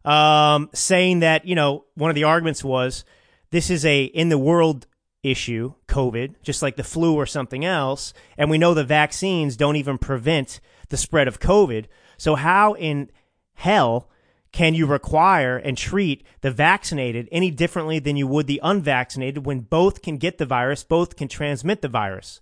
[0.05, 3.05] um, saying that you know one of the arguments was
[3.51, 4.87] this is a in the world
[5.23, 9.77] issue, COVID, just like the flu or something else, and we know the vaccines don't
[9.77, 11.87] even prevent the spread of COVID.
[12.17, 13.11] So how in
[13.55, 14.09] hell
[14.53, 19.61] can you require and treat the vaccinated any differently than you would the unvaccinated when
[19.61, 22.41] both can get the virus, both can transmit the virus?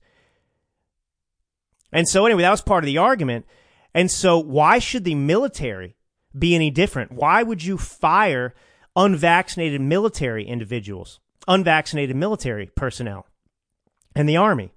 [1.92, 3.46] And so anyway, that was part of the argument.
[3.94, 5.96] And so why should the military
[6.36, 7.12] be any different?
[7.12, 8.54] Why would you fire
[8.96, 13.26] unvaccinated military individuals, unvaccinated military personnel,
[14.16, 14.72] and the army?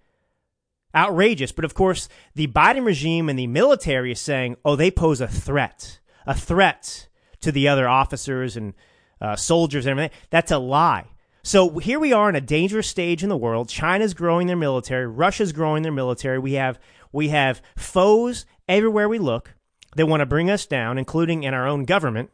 [0.95, 1.51] Outrageous.
[1.51, 5.27] But of course, the Biden regime and the military is saying, oh, they pose a
[5.27, 7.07] threat, a threat
[7.43, 8.73] to the other officers and
[9.21, 10.17] uh, soldiers and everything.
[10.29, 11.05] That's a lie.
[11.43, 13.69] So here we are in a dangerous stage in the world.
[13.69, 15.07] China's growing their military.
[15.07, 16.39] Russia's growing their military.
[16.39, 16.79] We have
[17.11, 19.53] we have foes everywhere we look.
[19.95, 22.31] They want to bring us down, including in our own government.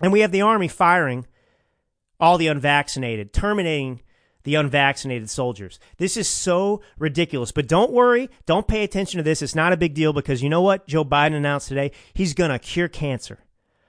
[0.00, 1.26] And we have the army firing
[2.20, 4.00] all the unvaccinated, terminating
[4.44, 5.78] the unvaccinated soldiers.
[5.98, 7.52] This is so ridiculous.
[7.52, 9.42] But don't worry, don't pay attention to this.
[9.42, 11.92] It's not a big deal because you know what Joe Biden announced today?
[12.14, 13.40] He's going to cure cancer.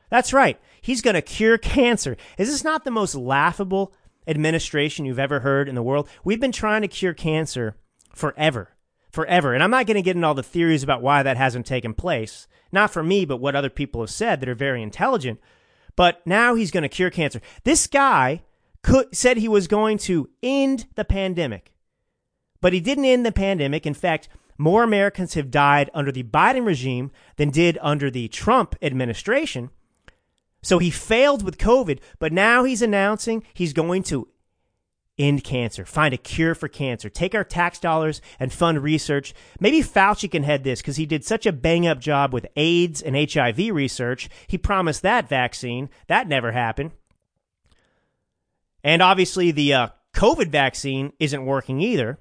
[0.10, 0.60] That's right.
[0.82, 2.18] He's going to cure cancer.
[2.38, 3.94] Is this not the most laughable
[4.28, 6.10] administration you've ever heard in the world?
[6.24, 7.76] We've been trying to cure cancer
[8.14, 8.76] forever.
[9.12, 9.54] Forever.
[9.54, 11.94] And I'm not going to get into all the theories about why that hasn't taken
[11.94, 15.40] place not for me, but what other people have said that are very intelligent.
[15.96, 17.42] But now he's going to cure cancer.
[17.64, 18.44] This guy
[18.84, 21.74] could, said he was going to end the pandemic,
[22.62, 23.86] but he didn't end the pandemic.
[23.86, 28.76] In fact, more Americans have died under the Biden regime than did under the Trump
[28.82, 29.72] administration.
[30.62, 34.28] So he failed with COVID, but now he's announcing he's going to
[35.20, 39.34] end cancer, find a cure for cancer, take our tax dollars and fund research.
[39.60, 43.02] Maybe Fauci can head this because he did such a bang up job with AIDS
[43.02, 44.30] and HIV research.
[44.48, 45.90] He promised that vaccine.
[46.08, 46.92] That never happened.
[48.82, 52.18] And obviously, the uh, COVID vaccine isn't working either.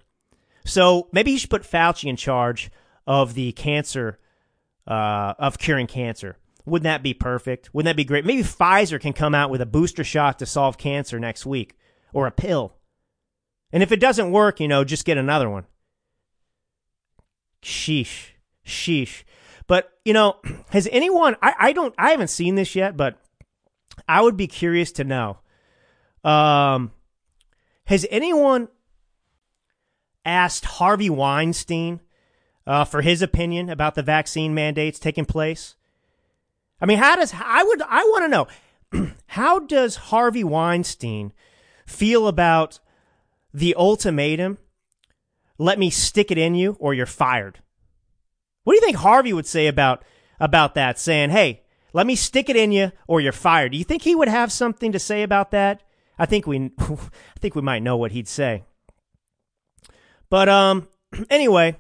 [0.65, 2.71] So maybe he should put Fauci in charge
[3.07, 4.19] of the cancer,
[4.87, 6.37] uh, of curing cancer.
[6.69, 7.73] Wouldn't that be perfect?
[7.73, 8.25] Wouldn't that be great?
[8.25, 11.77] Maybe Pfizer can come out with a booster shot to solve cancer next week
[12.13, 12.75] or a pill.
[13.73, 15.67] And if it doesn't work, you know, just get another one.
[17.63, 18.31] Sheesh.
[18.65, 19.25] Sheesh.
[19.67, 20.37] But, you know,
[20.71, 23.19] has anyone, I, I don't, I haven't seen this yet, but
[24.09, 25.39] I would be curious to know.
[26.25, 26.93] Um,
[27.85, 28.69] has anyone
[30.25, 32.01] asked Harvey Weinstein
[32.67, 35.75] uh, for his opinion about the vaccine mandates taking place?
[36.81, 38.29] I mean, how does, I would, I want to
[39.01, 41.33] know, how does Harvey Weinstein
[41.87, 42.81] feel about
[43.53, 44.59] the ultimatum
[45.59, 47.59] let me stick it in you or you're fired.
[48.63, 50.05] What do you think Harvey would say about
[50.41, 51.63] about that saying, "Hey,
[51.93, 54.53] let me stick it in you or you're fired." Do you think he would have
[54.53, 55.83] something to say about that?
[56.19, 58.65] I think we I think we might know what he'd say.
[60.31, 60.89] But um
[61.31, 61.77] anyway,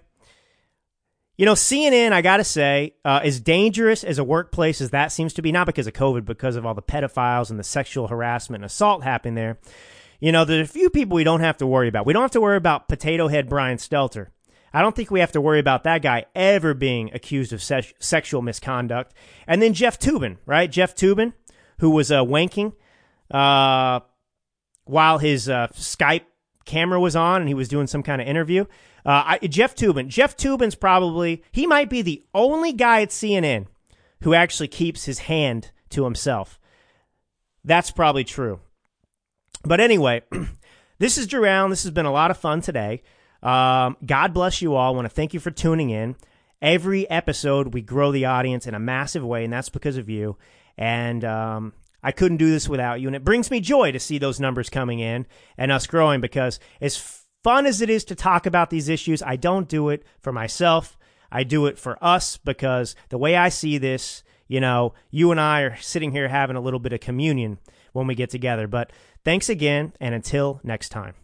[1.38, 5.12] you know, CNN, I got to say, uh, as dangerous as a workplace as that
[5.12, 8.08] seems to be, not because of COVID, because of all the pedophiles and the sexual
[8.08, 9.58] harassment and assault happening there.
[10.18, 12.06] You know, there's a few people we don't have to worry about.
[12.06, 14.26] We don't have to worry about Potato Head Brian Stelter.
[14.74, 17.94] I don't think we have to worry about that guy ever being accused of se-
[18.00, 19.14] sexual misconduct.
[19.46, 20.70] And then Jeff Toobin, right?
[20.70, 21.34] Jeff Toobin,
[21.78, 22.72] who was uh, wanking
[23.30, 24.00] uh,
[24.86, 26.24] while his uh, Skype
[26.64, 28.64] camera was on and he was doing some kind of interview.
[29.08, 30.08] Uh, I, Jeff Toobin.
[30.08, 33.64] Jeff Toobin's probably, he might be the only guy at CNN
[34.20, 36.60] who actually keeps his hand to himself.
[37.64, 38.60] That's probably true.
[39.64, 40.24] But anyway,
[40.98, 41.70] this is Drew Allen.
[41.70, 43.02] This has been a lot of fun today.
[43.42, 44.92] Um, God bless you all.
[44.92, 46.14] I want to thank you for tuning in.
[46.60, 50.36] Every episode, we grow the audience in a massive way, and that's because of you.
[50.76, 53.08] And um, I couldn't do this without you.
[53.08, 56.60] And it brings me joy to see those numbers coming in and us growing because
[56.82, 60.32] as fun as it is to talk about these issues, I don't do it for
[60.32, 60.98] myself.
[61.30, 65.40] I do it for us because the way I see this, you know, you and
[65.40, 67.58] I are sitting here having a little bit of communion
[67.92, 68.66] when we get together.
[68.66, 68.92] But
[69.24, 71.14] thanks again, and until next time.